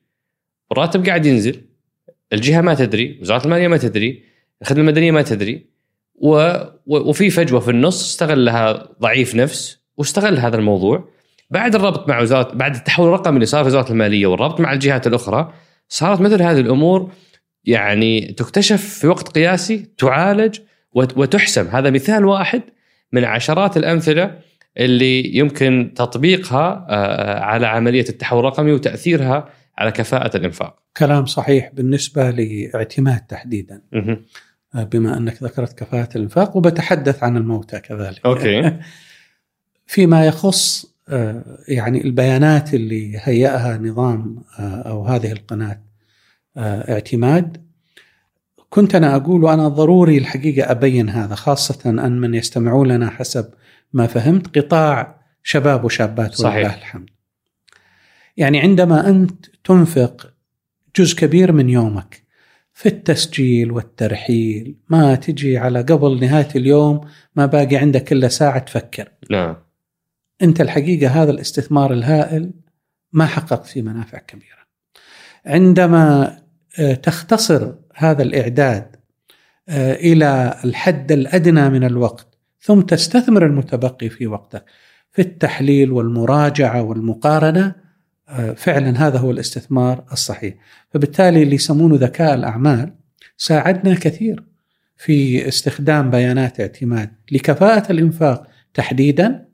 [0.73, 1.65] الراتب قاعد ينزل.
[2.33, 4.25] الجهة ما تدري وزارة المالية ما تدري
[4.63, 5.67] الخدمة المدنية ما تدري
[6.15, 6.53] و...
[6.87, 11.09] وفي فجوة في النص استغلها ضعيف نفس واستغل هذا الموضوع.
[11.51, 15.07] بعد الربط مع وزاره بعد التحول الرقمي اللي صار في وزارة المالية والربط مع الجهات
[15.07, 15.53] الأخرى
[15.89, 17.13] صارت مثل هذه الأمور
[17.65, 20.59] يعني تكتشف في وقت قياسي تعالج
[20.95, 22.63] وتحسم هذا مثال واحد
[23.13, 24.39] من عشرات الأمثلة
[24.79, 30.83] اللي يمكن تطبيقها آه، على عملية التحول الرقمي وتأثيرها على كفاءة الإنفاق.
[30.97, 33.83] كلام صحيح بالنسبة لإعتماد تحديدا.
[34.75, 38.27] آه، بما أنك ذكرت كفاءة الإنفاق وبتحدث عن الموتى كذلك.
[38.27, 38.73] أوكي.
[39.87, 40.95] فيما يخص
[41.69, 45.81] يعني البيانات اللي هيأها نظام آه، أو هذه القناة
[46.59, 47.69] اعتماد.
[48.71, 53.51] كنت أنا أقول وأنا ضروري الحقيقة أبين هذا خاصة أن من يستمعون لنا حسب
[53.93, 57.11] ما فهمت قطاع شباب وشابات ولله الحمد.
[58.37, 60.33] يعني عندما أنت تنفق
[60.97, 62.23] جزء كبير من يومك
[62.75, 67.01] في التسجيل والترحيل ما تجي على قبل نهاية اليوم
[67.37, 69.09] ما باقي عندك إلا ساعة تفكر.
[69.31, 69.57] نعم.
[70.43, 72.53] أنت الحقيقة هذا الاستثمار الهائل
[73.13, 74.59] ما حقق فيه منافع كبيرة.
[75.47, 76.37] عندما
[76.79, 78.97] آه، تختصر هذا الإعداد
[79.69, 84.65] آه، إلى الحد الأدنى من الوقت ثم تستثمر المتبقي في وقتك
[85.11, 87.75] في التحليل والمراجعة والمقارنة
[88.29, 90.55] آه، فعلا هذا هو الاستثمار الصحيح.
[90.91, 92.95] فبالتالي اللي يسمونه ذكاء الأعمال
[93.37, 94.45] ساعدنا كثير
[94.97, 99.48] في استخدام بيانات اعتماد لكفاءة الإنفاق تحديدا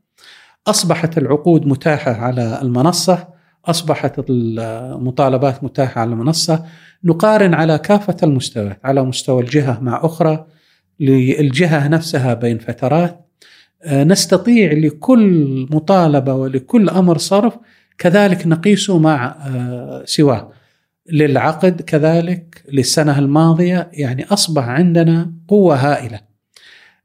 [0.66, 3.34] أصبحت العقود متاحة على المنصة
[3.66, 6.64] أصبحت المطالبات متاحة على المنصة.
[7.04, 10.46] نقارن على كافة المستويات على مستوى الجهة مع أخرى
[11.00, 13.20] للجهة نفسها بين فترات.
[13.82, 17.58] آه، نستطيع لكل مطالبة ولكل أمر صرف
[17.98, 20.52] كذلك نقيسه مع آه، سواه.
[21.12, 26.16] للعقد كذلك للسنة الماضية يعني أصبح عندنا قوة هائلة.
[26.16, 26.33] آه،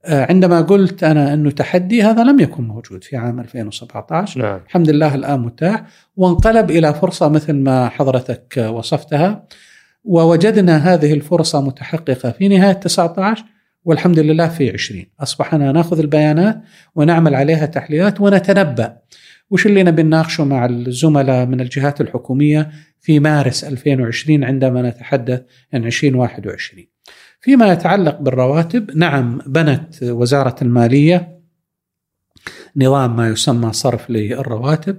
[0.06, 4.60] عندما قلت أنا انه تحدي هذا لم يكن موجود في عام 2017 نعم.
[4.66, 5.84] الحمد لله الآن متاح.
[6.18, 9.48] وانقلب إلى فرصة مثل ما حضرتك وصفتها
[10.04, 13.46] ووجدنا هذه الفرصة متحققة في نهاية 19
[13.86, 16.62] والحمد لله في 20 أصبحنا نأخذ البيانات
[16.96, 18.98] ونعمل عليها تحليلات ونتنبأ.
[19.50, 25.42] وش اللي نبي نناقشه مع الزملاء من الجهات الحكومية في مارس 2020 عندما نتحدث
[25.74, 26.86] عن 2021
[27.42, 31.40] فيما يتعلق بالرواتب نعم بنت وزارة المالية
[32.76, 34.98] نظام ما يسمى صرف للرواتب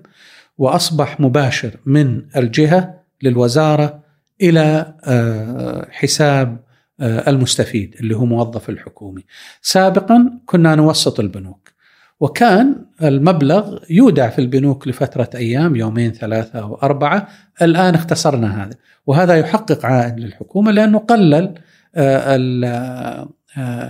[0.59, 4.03] وأصبح مباشر من الجهة للوزارة
[4.43, 6.61] إلى آه، حساب
[7.01, 9.24] آه، المستفيد اللي هو موظف الحكومي.
[9.62, 11.70] سابقا كنا نوسط البنوك
[12.20, 17.28] وكان المبلغ يودع في البنوك لفترة أيام يومين ثلاثة أو أربعة،
[17.62, 18.76] الآن اختصرنا هذا
[19.07, 21.55] وهذا يحقق عائد للحكومة لأنه قلل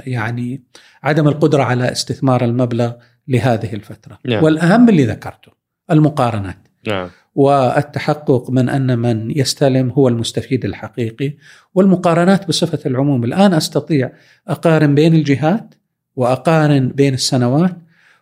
[0.07, 0.63] يعني
[1.03, 2.93] عدم القدرة على استثمار المبلغ
[3.29, 4.19] لهذه الفترة.
[4.25, 4.45] نعم.
[4.45, 5.53] والأهم اللي ذكرته
[5.91, 6.69] المقارنات.
[6.87, 11.35] نعم والتحقق من أن من يستلم هو المستفيد الحقيقي
[11.75, 14.13] والمقارنات بصفة العموم الآن أستطيع
[14.49, 15.75] أقارن بين الجهات
[16.17, 17.77] وأقارن بين السنوات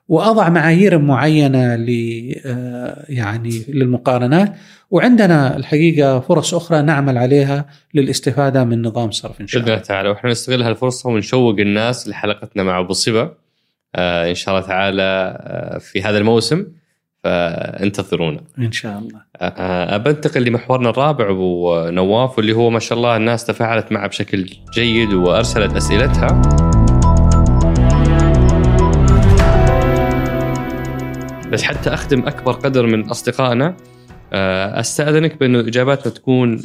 [0.09, 1.89] وأضع معايير معينة ل
[3.09, 4.55] يعني للمقارنات.
[4.91, 10.09] وعندنا الحقيقة فرص أخرى نعمل عليها للاستفادة من نظام صرف إن شاء باذن الله تعالى
[10.09, 13.35] وإحنا نستغل هالفرصة ونشوق الناس لحلقتنا مع أبو صبا
[13.95, 16.67] آه إن شاء الله تعالى آه في هذا الموسم.
[17.25, 18.41] فانتظرونا.
[18.59, 19.97] إن شاء الله.
[19.97, 25.13] بنتقل لمحورنا الرابع أبو نواف واللي هو ما شاء الله الناس تفاعلت معه بشكل جيد
[25.13, 26.68] وأرسلت أسئلتها.
[31.53, 33.77] بس حتى أخدم أكبر قدر من أصدقائنا
[34.81, 36.59] أستأذنك بأنه إجاباتنا تكون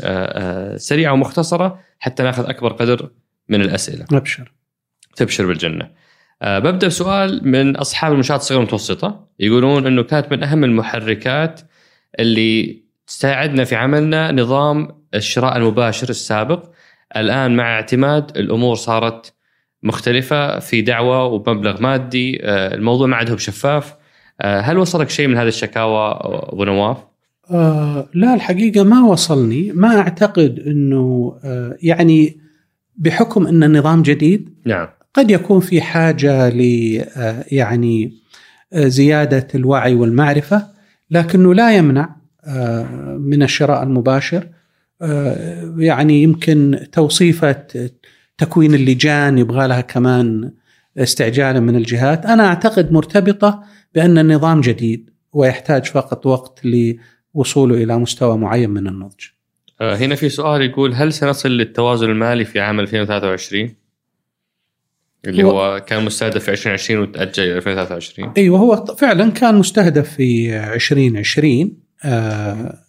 [0.77, 3.09] سريعة ومختصرة حتى نأخذ أكبر قدر
[3.49, 4.05] من الأسئلة.
[4.13, 4.53] أبشر.
[5.15, 5.89] تبشر بالجنة.
[6.41, 11.61] ببدأ سؤال من أصحاب المنشات الصغيرة والمتوسطه يقولون إنه كانت من أهم المحركات
[12.19, 16.69] اللي تساعدنا في عملنا نظام الشراء المباشر السابق
[17.15, 19.33] الآن مع اعتماد الأمور صارت
[19.83, 23.29] مختلفة في دعوة وبمبلغ مادي الموضوع ما عاد
[23.65, 23.83] أه
[24.43, 26.97] هل وصلك شيء من هذه الشكاوى أبو نواف؟
[27.51, 29.71] آه لا الحقيقة ما وصلني.
[29.71, 32.37] ما أعتقد إنه آه يعني
[32.95, 34.87] بحكم إن النظام جديد نعم.
[35.13, 36.61] قد يكون في حاجة ل
[37.51, 38.13] يعني
[38.75, 40.67] زيادة الوعي والمعرفة
[41.11, 42.15] لكنه لا يمنع
[43.17, 44.47] من الشراء المباشر.
[45.77, 47.65] يعني يمكن توصيفة
[48.37, 50.51] تكوين اللجان يبغى لها كمان
[50.97, 53.63] استعجالا من الجهات أنا أعتقد مرتبطة
[53.95, 59.23] بأن النظام جديد ويحتاج فقط وقت لوصوله إلى مستوى معين من النضج.
[59.81, 63.69] هنا في سؤال يقول هل سنصل للتوازن المالي في عام 2023؟
[65.27, 70.13] اللي هو, هو كان مستهدف في 2020 وتأجل إلى 2023 أيوه هو فعلا كان مستهدف
[70.13, 72.79] في 2020 آه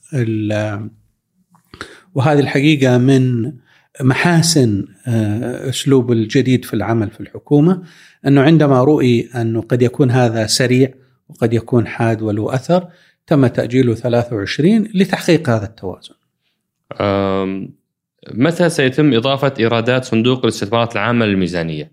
[2.14, 3.52] وهذه الحقيقة من
[4.00, 7.82] محاسن آه أسلوب الجديد في العمل في الحكومة
[8.26, 10.94] أنه عندما رؤي أنه قد يكون هذا سريع
[11.28, 12.88] وقد يكون حاد وله أثر
[13.26, 16.14] تم تأجيله 23 لتحقيق هذا التوازن.
[18.32, 21.92] متى سيتم إضافة إيرادات صندوق الاستثمارات العامة للميزانية؟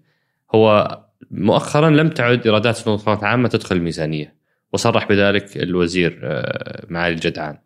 [0.56, 1.00] هو
[1.32, 4.36] مؤخرا لم تعد إيرادات صندوق الاستثمارات العامة تدخل الميزانية
[4.74, 6.20] وصرح بذلك الوزير
[6.90, 7.58] معالي الجدعان.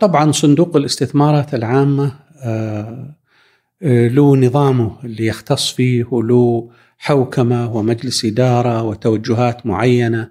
[0.00, 2.23] طبعا صندوق الاستثمارات العامة
[3.82, 10.30] له نظامه اللي يختص فيه وله حوكمة ومجلس إدارة وتوجهات معينة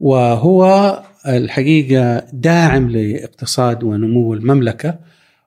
[0.00, 4.98] وهو الحقيقة داعم لإقتصاد ونمو المملكة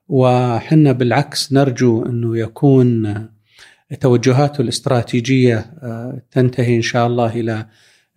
[0.08, 3.14] وحنا بالعكس نرجو إنه يكون
[4.00, 5.70] توجهاته الاستراتيجية
[6.30, 7.66] تنتهي إن شاء الله إلى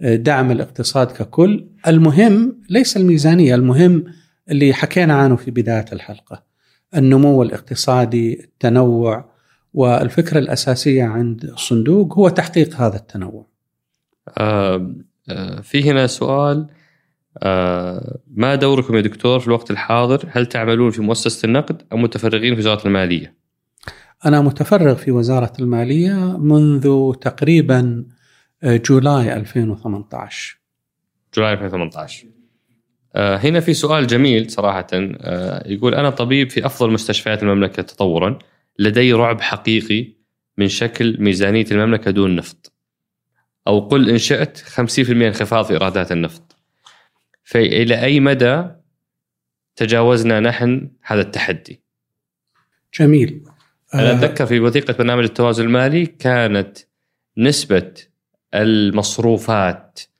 [0.01, 4.03] دعم الاقتصاد ككل، المهم ليس الميزانية، المهم
[4.49, 6.50] اللي حكينا عنه في بداية الحلقة.
[6.95, 9.31] النمو الاقتصادي، التنوع
[9.73, 13.47] والفكرة الأساسية عند الصندوق هو تحقيق هذا التنوع.
[14.37, 14.95] آه
[15.61, 16.67] في هنا سؤال
[17.37, 22.53] آه ما دوركم يا دكتور في الوقت الحاضر؟ هل تعملون في مؤسسة النقد أم متفرغين
[22.53, 23.35] في وزارة المالية؟
[24.25, 28.05] أنا متفرغ في وزارة المالية منذ تقريبا
[28.63, 30.59] جولاي 2018
[31.35, 32.30] جولاي 2018 آه
[33.15, 38.39] هنا في سؤال جميل صراحة آه يقول أنا طبيب في أفضل مستشفيات المملكة تطورا
[38.79, 40.07] لدي رعب حقيقي
[40.57, 42.73] من شكل ميزانية المملكة دون نفط.
[43.67, 46.55] أو قل إن شئت 50% انخفاض في إيرادات النفط.
[47.43, 48.63] فإلى أي مدى
[49.75, 51.81] تجاوزنا نحن هذا التحدي؟
[52.99, 53.43] جميل.
[53.93, 56.77] أنا أتذكر في وثيقة برنامج التوازن المالي كانت
[57.37, 57.93] نسبة
[58.53, 60.10] المصروفات آه، آه، آه،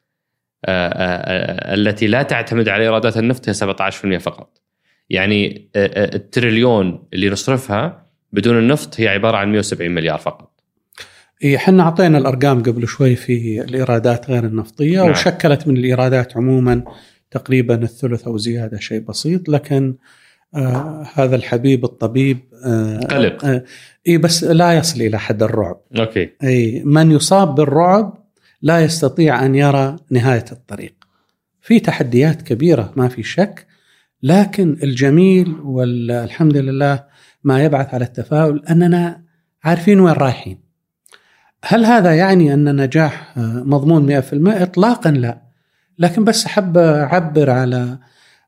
[0.70, 4.62] التي لا تعتمد على ايرادات النفط هي 17% فقط.
[5.09, 10.51] يعني التريليون اللي نصرفها بدون النفط هي عبارة عن 170 مليار فقط.
[11.43, 15.09] إي إحنا أعطينا الأرقام قبل شوي في الإيرادات غير النفطية نعم.
[15.09, 16.84] وشكلت من الإيرادات عموما
[17.32, 19.95] تقريبا الثلث أو زيادة شيء بسيط لكن
[20.55, 23.64] آه هذا الحبيب الطبيب آه قلق آه
[24.07, 28.20] إي بس لا يصل إلى حد الرعب okay إي من يصاب بالرعب
[28.62, 30.93] لا يستطيع أن يرى نهاية الطريق.
[31.62, 33.68] في تحديات كبيرة ما في شك
[34.24, 37.03] لكن الجميل والحمد لله
[37.43, 39.24] ما يبعث على التفاؤل أننا
[39.64, 40.59] عارفين وين رايحين.
[41.66, 45.41] هل هذا يعني أن نجاح مضمون 100% اطلاقا لا.
[45.99, 47.99] لكن بس أحب أعبر على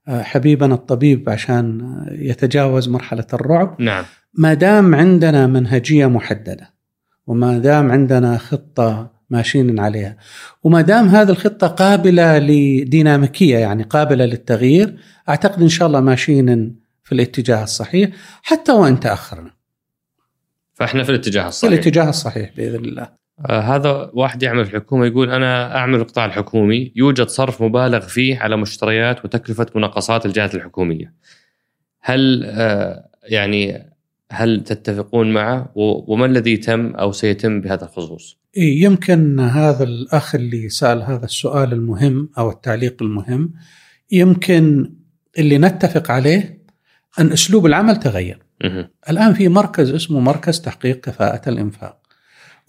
[0.07, 3.81] حبيبنا الطبيب عشان يتجاوز مرحلة الرعب.
[3.81, 4.05] نعم.
[4.33, 6.73] ما دام عندنا منهجية محددة
[7.27, 10.17] وما دام عندنا خطة ماشيين عليها.
[10.63, 14.97] وما دام هذه الخطة قابلة لديناميكية يعني قابلة للتغيير
[15.29, 18.09] أعتقد إن شاء الله ماشيين في الاتجاه الصحيح
[18.43, 19.51] حتى وإن تاخرنا
[20.73, 21.69] فإحنا في الاتجاه الصحيح.
[21.71, 23.09] في الاتجاه الصحيح بإذن الله.
[23.49, 28.39] آه هذا واحد يعمل في الحكومة يقول أنا أعمل القطاع الحكومي يوجد صرف مبالغ فيه
[28.39, 31.13] على مشتريات وتكلفة مناقصات الجهات الحكومية.
[32.01, 33.93] هل آه يعني
[34.31, 41.01] هل تتفقون معه؟ وما الذي تم أو سيتم بهذا الخصوص؟ يمكن هذا الأخ اللي سأل
[41.01, 43.53] هذا السؤال المهم أو التعليق المهم
[44.11, 44.93] يمكن
[45.37, 46.63] اللي نتفق عليه
[47.19, 48.43] أن أسلوب العمل تغير.
[49.09, 51.97] الآن في مركز اسمه مركز تحقيق كفاءة الإنفاق.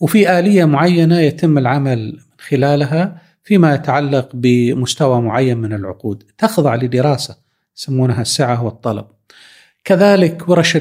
[0.01, 7.37] وفي آلية معينة يتم العمل خلالها فيما يتعلق بمستوى معين من العقود تخضع لدراسة
[7.77, 9.07] يسمونها السعة والطلب
[9.85, 10.79] كذلك ورش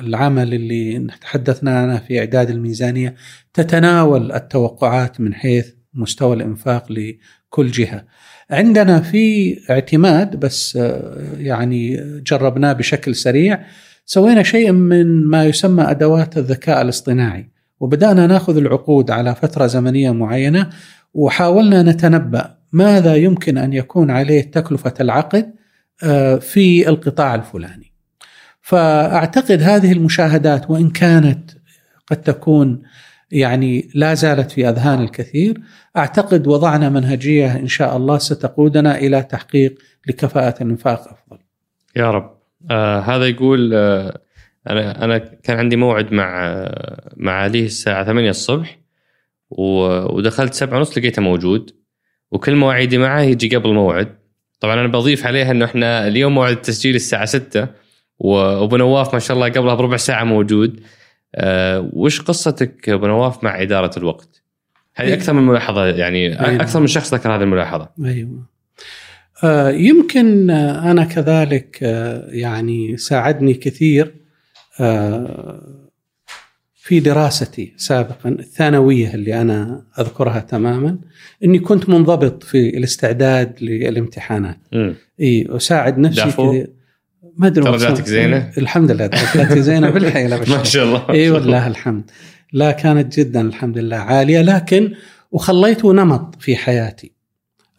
[0.00, 3.14] العمل اللي تحدثنا عنها في إعداد الميزانية
[3.54, 8.04] تتناول التوقعات من حيث مستوى الإنفاق لكل جهة.
[8.50, 10.78] عندنا في اعتماد بس
[11.38, 13.64] يعني جربناه بشكل سريع.
[14.06, 17.50] سوينا شيء من ما يسمى أدوات الذكاء الاصطناعي
[17.80, 20.70] وبدأنا نأخذ العقود على فترة زمنية معينة
[21.14, 25.63] وحاولنا نتنبأ ماذا يمكن أن يكون عليه تكلفة العقد آه،
[26.40, 27.92] في القطاع الفلاني
[28.60, 31.50] فأعتقد هذه المشاهدات وإن كانت
[32.06, 32.82] قد تكون
[33.30, 35.60] يعني لا زالت في أذهان الكثير
[35.96, 41.38] أعتقد وضعنا منهجية إن شاء الله ستقودنا إلى تحقيق لكفاءة الإنفاق أفضل.
[41.96, 42.34] يا رب.
[42.70, 44.18] آه هذا يقول آه
[44.70, 46.54] أنا أنا كان عندي موعد مع
[47.16, 48.78] مع علي الساعة 8 الصبح
[49.50, 51.70] ودخلت 7 ونص لقيته موجود
[52.30, 54.23] وكل مواعيدي معه يجي قبل موعد
[54.64, 57.68] طبعا أنا بضيف عليها إنه إحنا اليوم موعد التسجيل الساعة 6
[58.18, 60.80] وأبو نواف ما شاء الله قبلها بربع ساعة موجود
[61.34, 64.42] أه وش قصتك أبو نواف مع إدارة الوقت؟
[64.94, 66.62] هذه أكثر من ملاحظة يعني أيوة.
[66.62, 68.46] أكثر من شخص ذكر هذه الملاحظة أيوه
[69.44, 74.14] آه يمكن أنا كذلك آه يعني ساعدني كثير
[74.80, 75.83] آه،
[76.86, 80.98] في دراستي سابقا الثانوية اللي أنا أذكرها تماما
[81.44, 84.58] إني كنت منضبط في الاستعداد للامتحانات.
[85.20, 86.66] إي أساعد نفسي كذا
[87.36, 91.10] ما أدري درجاتك زينة؟ الحمد لله درجاتي زينة بالحيلة ما شاء الله.
[91.10, 92.10] إي والله الحمد.
[92.52, 94.94] لا كانت جدا الحمد لله عالية لكن
[95.32, 97.12] وخليته نمط في حياتي.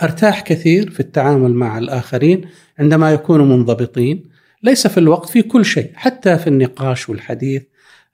[0.04, 2.42] أرتاح كثير في التعامل مع الآخرين
[2.80, 4.24] عندما يكونوا منضبطين.
[4.64, 7.64] ليس في الوقت في كل شيء حتى في النقاش والحديث.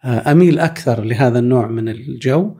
[0.06, 2.56] أميل أكثر لهذا النوع من الجو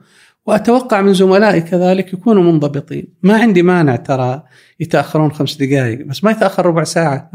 [0.46, 3.06] وأتوقع من زملائي كذلك يكونوا منضبطين.
[3.22, 4.42] ما عندي مانع ترى
[4.80, 7.30] يتأخرون خمس دقائق بس ما يتأخر ربع ساعة.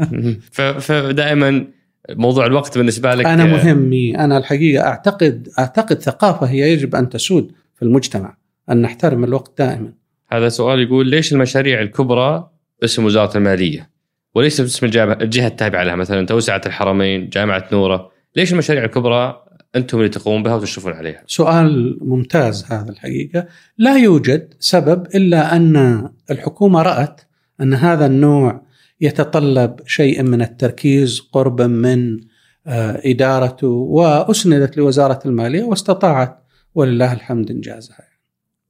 [0.80, 1.66] فدائما
[2.10, 7.52] موضوع الوقت بالنسبة لك أنا مهم أنا الحقيقة أعتقد أعتقد ثقافة هي يجب أن تسود
[7.74, 8.36] في المجتمع
[8.70, 9.92] أن نحترم الوقت دائما.
[10.32, 12.50] هذا سؤال يقول ليش المشاريع الكبرى
[12.84, 13.90] اسم وزارة المالية؟
[14.34, 18.10] وليس باسم الجهة التابعة لها مثلا توسعة الحرمين جامعة نورة.
[18.36, 19.42] ليش المشاريع الكبرى
[19.76, 21.22] أنتم اللي تقومون بها وتشرفون عليها.
[21.26, 23.46] سؤال ممتاز هذا الحقيقة.
[23.78, 27.20] لا يوجد سبب إلا أن الحكومة رأت
[27.60, 28.62] أن هذا النوع
[29.00, 32.20] يتطلب شيء من التركيز قربا من
[32.66, 36.38] آه، إدارته وأسندت لوزارة المالية واستطاعت
[36.74, 38.08] ولله الحمد إنجازها.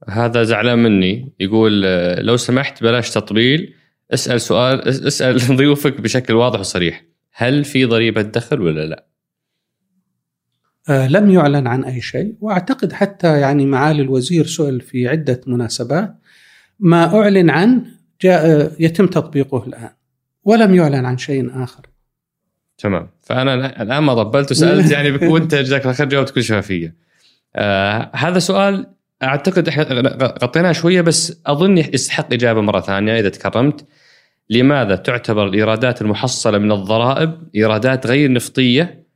[0.09, 1.33] هذا زعلان مني.
[1.39, 3.73] يقول آه، لو سمحت بلاش تطبيل.
[4.13, 7.05] اسأل سؤال اسأل ضيوفك بشكل واضح وصريح.
[7.33, 9.08] هل في ضريبة دخل ولا لا؟
[10.89, 16.15] آه لم يعلن عن أي شيء وأعتقد حتى يعني معالي الوزير سئل في عدة مناسبات
[16.79, 17.81] ما أعلن عنه
[18.21, 19.89] جاء يتم تطبيقه الآن
[20.43, 21.81] ولم يعلن عن شيء آخر.
[22.77, 26.95] تمام فأنا الآن ما ضبلت وسألت يعني وأنت جزاك الله خير جاوبت بكل شفافية.
[27.55, 28.87] آه هذا سؤال
[29.23, 29.83] أعتقد إحنا
[30.43, 33.85] غطيناها شوية بس أظن يستحق إجابة مرة ثانية إذا تكرمت
[34.49, 39.08] لماذا تعتبر الإيرادات المحصلة من الضرائب إيرادات غير نفطية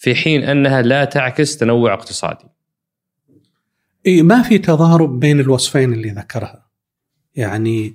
[0.00, 2.44] في حين أنها لا تعكس تنوع اقتصادي؟
[4.06, 6.66] إيه ما في تضارب بين الوصفين اللي ذكرها.
[7.34, 7.94] يعني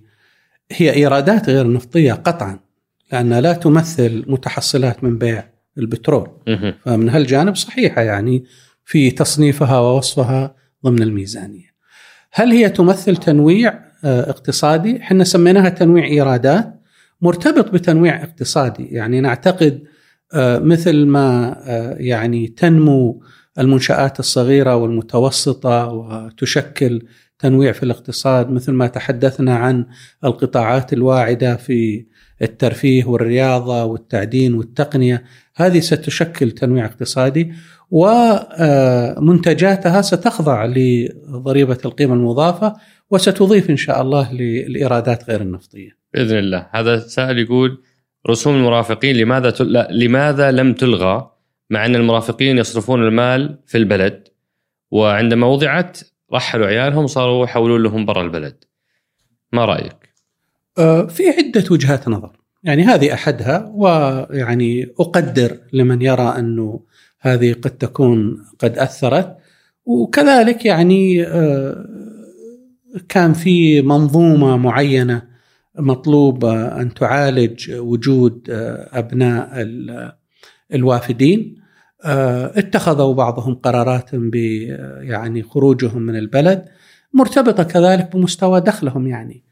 [0.72, 2.60] هي إيرادات غير نفطية قطعا
[3.12, 6.30] لانها لا تمثل متحصلات من بيع البترول.
[6.84, 8.46] فمن هالجانب صحيحة يعني
[8.86, 10.56] في تصنيفها ووصفها
[10.86, 11.76] ضمن الميزانية.
[12.32, 16.82] هل هي تمثل تنويع آه، اقتصادي؟ إحنا سميناها تنويع إيرادات
[17.22, 19.84] مرتبط بتنويع اقتصادي، يعني نعتقد
[20.60, 23.24] مثل ما آه، يعني تنمو
[23.60, 27.02] المنشآت الصغيرة والمتوسطة وتشكل
[27.40, 29.86] تنويع في الاقتصاد مثل ما تحدثنا عن
[30.24, 32.06] القطاعات الواعدة في
[32.42, 35.24] الترفيه والرياضة والتعدين والتقنية.
[35.56, 37.54] هذه ستشكل تنويع اقتصادي
[37.92, 39.42] ومنتجاتها
[40.02, 42.74] ستخضع لضريبة القيمة المضافة
[43.12, 45.90] وستضيف إن شاء الله للإيرادات غير النفطية.
[46.14, 46.68] بإذن الله.
[46.72, 47.84] هذا سائل يقول
[48.30, 49.88] رسوم المرافقين لماذا تل...
[49.90, 51.32] لماذا لم تلغى
[51.70, 54.28] مع أن المرافقين يصرفون المال في البلد؟
[54.92, 56.00] وعندما وضعت
[56.34, 58.64] رحلوا عيالهم وصاروا يحولون لهم برا البلد.
[59.52, 60.14] ما رأيك؟
[60.78, 62.32] آه، في عدة وجهات نظر.
[62.64, 66.80] يعني هذه أحدها ويعني أقدر لمن يرى أنه
[67.20, 69.38] هذه قد تكون قد أثرت.
[69.86, 71.86] وكذلك يعني آه،
[73.10, 75.35] كان في منظومة معينة
[75.80, 79.50] مطلوب أن تعالج وجود آه، أبناء
[80.74, 81.66] الوافدين.
[82.04, 84.36] اتخذوا بعضهم قرارات ب
[85.02, 86.66] يعني خروجهم من البلد
[87.14, 89.44] مرتبطة كذلك بمستوى دخلهم يعني.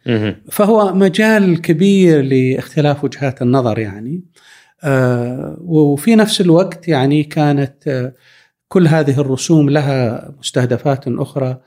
[0.51, 4.23] فهو مجال كبير لاختلاف وجهات النظر يعني.
[4.83, 8.13] آه، وفي نفس الوقت يعني كانت آه،
[8.67, 11.57] كل هذه الرسوم لها مستهدفات أخرى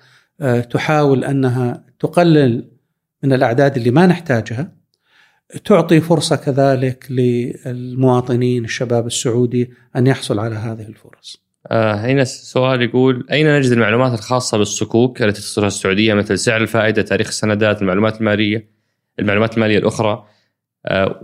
[0.40, 2.70] آه، تحاول أنها تقلل
[3.26, 4.72] من الأعداد اللي ما نحتاجها
[5.64, 11.46] تعطي فرصة كذلك للمواطنين الشباب السعودي أن يحصل على هذه الفرص.
[11.66, 17.02] آه هنا السؤال يقول أين نجد المعلومات الخاصة بالصكوك التي تصدرها السعودية مثل سعر الفائدة،
[17.02, 18.68] تاريخ السندات، المعلومات المالية،
[19.18, 20.24] المعلومات المالية الأخرى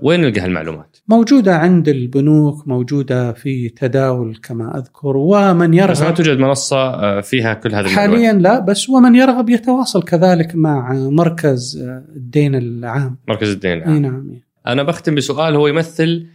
[0.02, 6.10] وين نلقى هالمعلومات؟ موجودة عند البنوك، موجودة في تداول كما أذكر ومن يرغب بس ما
[6.10, 8.16] توجد منصة آه، فيها كل هذه المعلومات.
[8.16, 13.18] حاليا لا بس ومن يرغب يتواصل كذلك مع مركز آه، الدين العام.
[13.28, 14.02] مركز الدين العام.
[14.02, 16.26] نعم أنا بختم بسؤال هو يمثل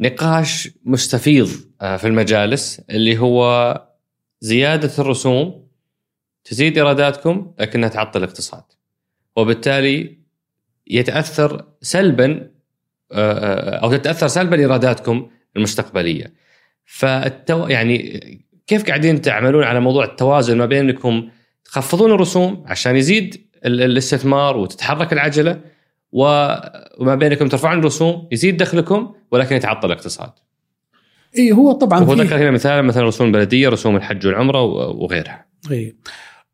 [0.00, 1.48] نقاش مستفيض
[1.80, 3.80] آه، في المجالس اللي هو
[4.40, 5.64] زيادة الرسوم
[6.44, 8.62] تزيد إيراداتكم لكنها تعطل الاقتصاد.
[9.36, 10.23] وبالتالي
[10.86, 12.50] يتأثر سلبا
[13.12, 16.34] آه، آه، أو تتأثر سلبا ايراداتكم المستقبلية
[16.84, 18.20] فالتو يعني
[18.66, 21.28] كيف قاعدين تعملون على موضوع التوازن ما بين انكم
[21.64, 25.60] تخفضون الرسوم عشان يزيد الاستثمار وتتحرك العجلة
[26.12, 30.30] وما بينكم ترفعون الرسوم يزيد دخلكم ولكن يتعطل الاقتصاد.
[31.38, 35.46] اي هو طبعا هو ذكر هنا مثال مثلا رسوم البلديه رسوم الحج والعمرة وغيرها.
[35.70, 35.96] اي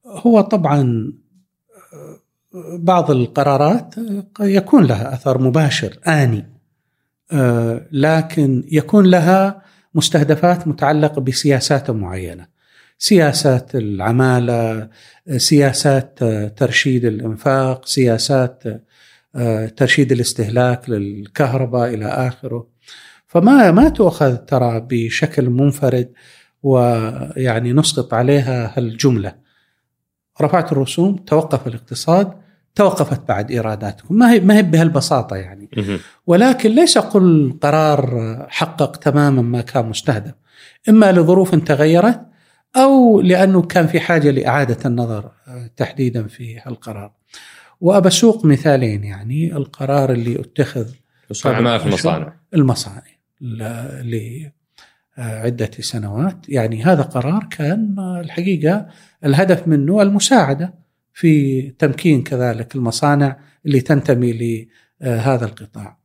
[0.06, 1.12] هو طبعا
[2.78, 3.94] بعض القرارات
[4.40, 6.46] يكون لها أثر مباشر آني.
[7.32, 9.62] آه، لكن يكون لها
[9.94, 12.46] مستهدفات متعلقة بسياسات معينة.
[12.98, 14.88] سياسات العمالة،
[15.36, 16.18] سياسات
[16.56, 18.62] ترشيد الإنفاق، سياسات
[19.36, 22.66] آه، ترشيد الاستهلاك للكهرباء إلى آخره.
[23.26, 26.12] فما ما تؤخذ ترى بشكل منفرد
[26.62, 29.34] ويعني نسقط عليها هالجملة.
[30.42, 32.32] رفعت الرسوم توقف الاقتصاد
[32.74, 34.14] توقفت بعد إيراداتكم.
[34.14, 35.68] ما هي ما هي بهالبساطة يعني.
[36.26, 40.34] ولكن ليس كل قرار حقق تماما ما كان مستهدف؟
[40.88, 42.20] إما لظروف تغيرت
[42.76, 47.12] أو لأنه كان في حاجة لإعادة النظر آه، تحديدا في هالقرار.
[47.80, 50.88] وأبسوق مثالين يعني القرار اللي أتخذ
[51.78, 53.02] في المصانع المصانع
[55.18, 56.48] لعدة سنوات.
[56.48, 58.86] يعني هذا قرار كان الحقيقة
[59.24, 60.74] الهدف منه المساعدة
[61.12, 63.36] في تمكين كذلك المصانع
[63.66, 64.62] اللي تنتمي
[65.02, 65.98] لهذا القطاع.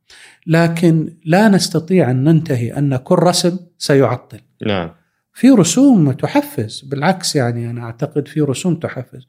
[0.46, 4.40] لكن لا نستطيع أن ننتهي أن كل رسم سيعطل.
[4.66, 4.90] نعم.
[5.32, 9.26] في رسوم تحفز بالعكس يعني أنا أعتقد في رسوم تحفز.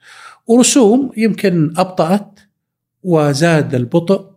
[0.48, 2.40] ورسوم يمكن أبطأت
[3.04, 4.32] وزاد البطء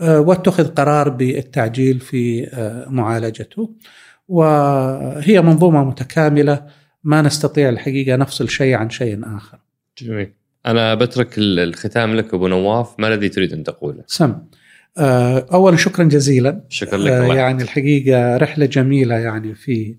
[0.00, 3.74] آه، واتخذ قرار بالتعجيل في آه، معالجته.
[4.28, 6.66] وهي منظومة متكاملة
[7.04, 9.58] ما نستطيع الحقيقة نفصل شيء عن شيء آخر.
[9.98, 10.32] جميل.
[10.66, 14.38] أنا بترك الختام لك أبو نواف، ما الذي تريد أن تقوله؟ سم.
[14.98, 16.64] آه، اولا شكرا جزيلا.
[16.68, 19.96] شكرا لك الله يعني الحقيقة رحلة جميلة يعني في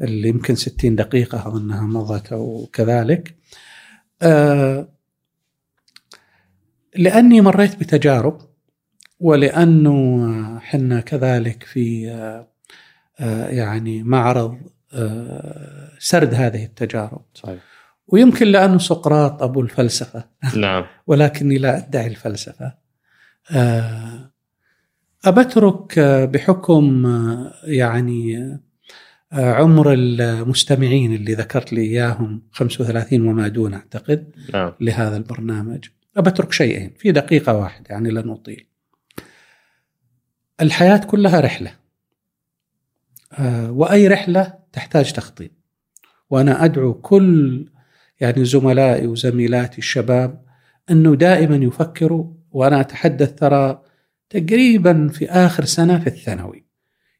[0.00, 3.34] اللي يمكن 60 دقيقة أظنها مضت أو كذلك
[4.22, 4.88] آه
[6.96, 8.38] لأني مريت بتجارب
[9.20, 12.48] ولأنه حنا كذلك في آه
[13.20, 14.77] آه يعني معرض آه
[15.98, 17.22] سرد هذه التجارب.
[17.34, 17.62] صحيح.
[18.06, 20.24] ويمكن لأنه سقراط أبو الفلسفة.
[20.56, 20.84] نعم.
[21.06, 22.74] ولكني لا أدعي الفلسفة.
[23.50, 24.30] آه
[25.24, 28.38] أبترك بحكم آه، يعني
[29.32, 34.72] آه، عمر المستمعين اللي ذكرت لي إياهم 35 وما دون أعتقد نعم.
[34.80, 35.84] لهذا البرنامج.
[36.16, 38.66] أبترك شيئين في دقيقة واحدة يعني لن أطيل.
[40.60, 41.72] الحياة كلها رحلة.
[43.32, 45.50] آه، وأي رحلة تحتاج تخطيط.
[46.30, 47.66] وأنا أدعو كل
[48.20, 50.44] يعني زملائي وزميلاتي الشباب
[50.90, 53.82] أنه دائما يفكروا وأنا أتحدث ترى
[54.30, 56.66] تقريبا في آخر سنة في الثانوي.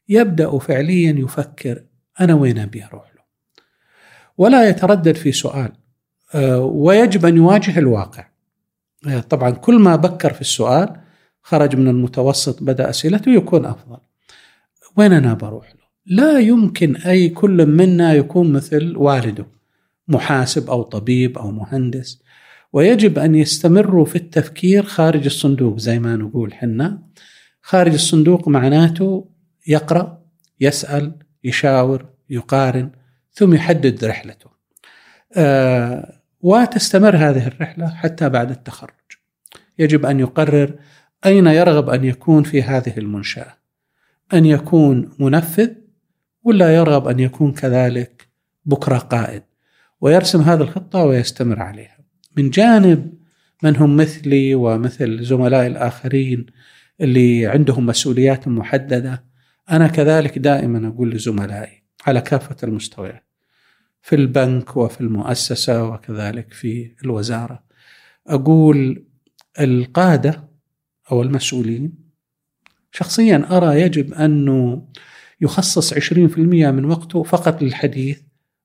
[0.09, 1.83] يبدأ فعليا يفكر
[2.19, 3.21] أنا وين أبي أروح له.
[4.37, 5.71] ولا يتردد في سؤال.
[6.35, 8.27] آه، ويجب أن يواجه الواقع.
[9.07, 11.01] آه، طبعا كل ما بكر في السؤال
[11.41, 13.97] خرج من المتوسط بدأ أسئلته يكون أفضل.
[14.97, 15.78] وين أنا بروح
[16.09, 19.45] لا يمكن أي كل منا يكون مثل والده
[20.07, 22.21] محاسب أو طبيب أو مهندس.
[22.73, 27.01] ويجب أن يستمروا في التفكير خارج الصندوق زي ما نقول حنا.
[27.61, 29.29] خارج الصندوق معناته
[29.67, 30.23] يقرأ
[30.59, 32.91] يسأل يشاور يقارن
[33.31, 34.49] ثم يحدد رحلته.
[35.35, 38.89] آه وتستمر هذه الرحلة حتى بعد التخرج.
[39.79, 40.75] يجب أن يقرر
[41.25, 43.57] أين يرغب أن يكون في هذه المنشأة.
[44.33, 45.69] أن يكون منفذ
[46.43, 48.27] ولا يرغب أن يكون كذلك
[48.65, 49.43] بكرة قائد.
[50.01, 51.97] ويرسم هذه الخطة ويستمر عليها.
[52.37, 53.13] من جانب
[53.63, 56.45] من هم مثلي ومثل زملائي الآخرين
[57.01, 59.23] اللي عندهم مسؤوليات محددة
[59.71, 63.25] أنا كذلك دائما أقول لزملائي على كافة المستويات
[64.01, 67.63] في البنك وفي المؤسسة وكذلك في الوزارة
[68.27, 69.05] أقول
[69.59, 70.49] القادة
[71.11, 71.93] أو المسؤولين
[72.91, 74.87] شخصيا أرى يجب أنه
[75.41, 76.37] يخصص 20%
[76.71, 78.19] من وقته فقط للحديث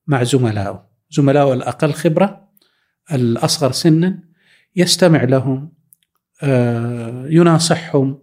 [0.07, 0.85] مع زملائه.
[1.09, 2.49] زملائه الأقل خبرة
[3.11, 4.19] الأصغر سنا
[4.75, 5.71] يستمع لهم
[6.43, 8.19] آه، يناصحهم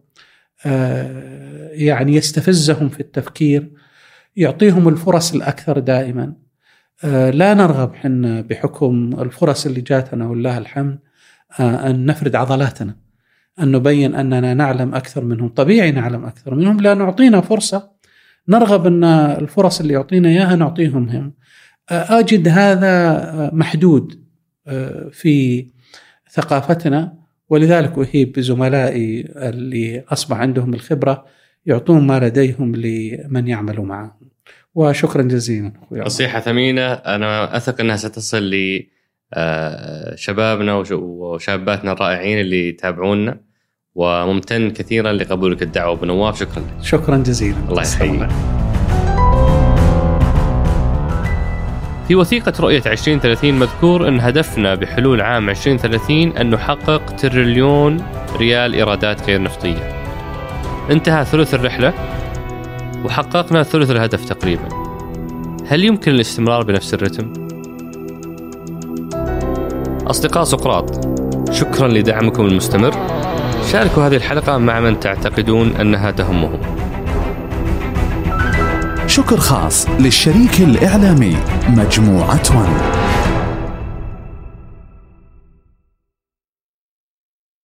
[0.66, 3.70] آه، يعني يستفزهم في التفكير
[4.36, 6.34] يعطيهم الفرص الأكثر دائما.
[7.04, 10.98] آه، لا نرغب حنا بحكم الفرص اللي جاتنا والله الحمد
[11.60, 12.96] أن نفرد عضلاتنا
[13.60, 17.91] أن نبين أننا نعلم أكثر منهم طبيعي نعلم أكثر منهم لا نعطينا فرصة
[18.48, 21.32] نرغب أن الفرص اللي يعطينا إياها نعطيهم هم.
[21.90, 24.22] أجد هذا محدود
[25.12, 25.66] في
[26.30, 27.14] ثقافتنا
[27.48, 31.26] ولذلك أهيب بزملائي اللي أصبح عندهم الخبرة
[31.66, 34.12] يعطون ما لديهم لمن يعمل معهم.
[34.74, 38.86] وشكرا جزيلا نصيحة ثمينة أنا أثق أنها ستصل ل
[40.14, 43.40] شبابنا وشاباتنا الرائعين اللي يتابعونا.
[43.94, 46.84] وممتن كثيرا لقبولك الدعوة أبو نواف شكرا لك.
[46.84, 47.56] شكرا جزيلا.
[47.68, 48.28] الله يحييك.
[52.08, 58.04] في وثيقة رؤية 2030 مذكور أن هدفنا بحلول عام 2030 أن نحقق تريليون
[58.36, 60.02] ريال إيرادات غير نفطية.
[60.90, 61.94] انتهى ثلث الرحلة
[63.04, 64.68] وحققنا ثلث الهدف تقريبا.
[65.66, 67.32] هل يمكن الاستمرار بنفس الرتم؟
[70.06, 71.08] أصدقاء سقراط
[71.52, 73.11] شكرا لدعمكم المستمر.
[73.72, 76.60] شاركوا هذه الحلقة مع من تعتقدون أنها تهمهم
[79.06, 81.36] شكر خاص للشريك الإعلامي
[81.68, 83.11] مجموعة ون.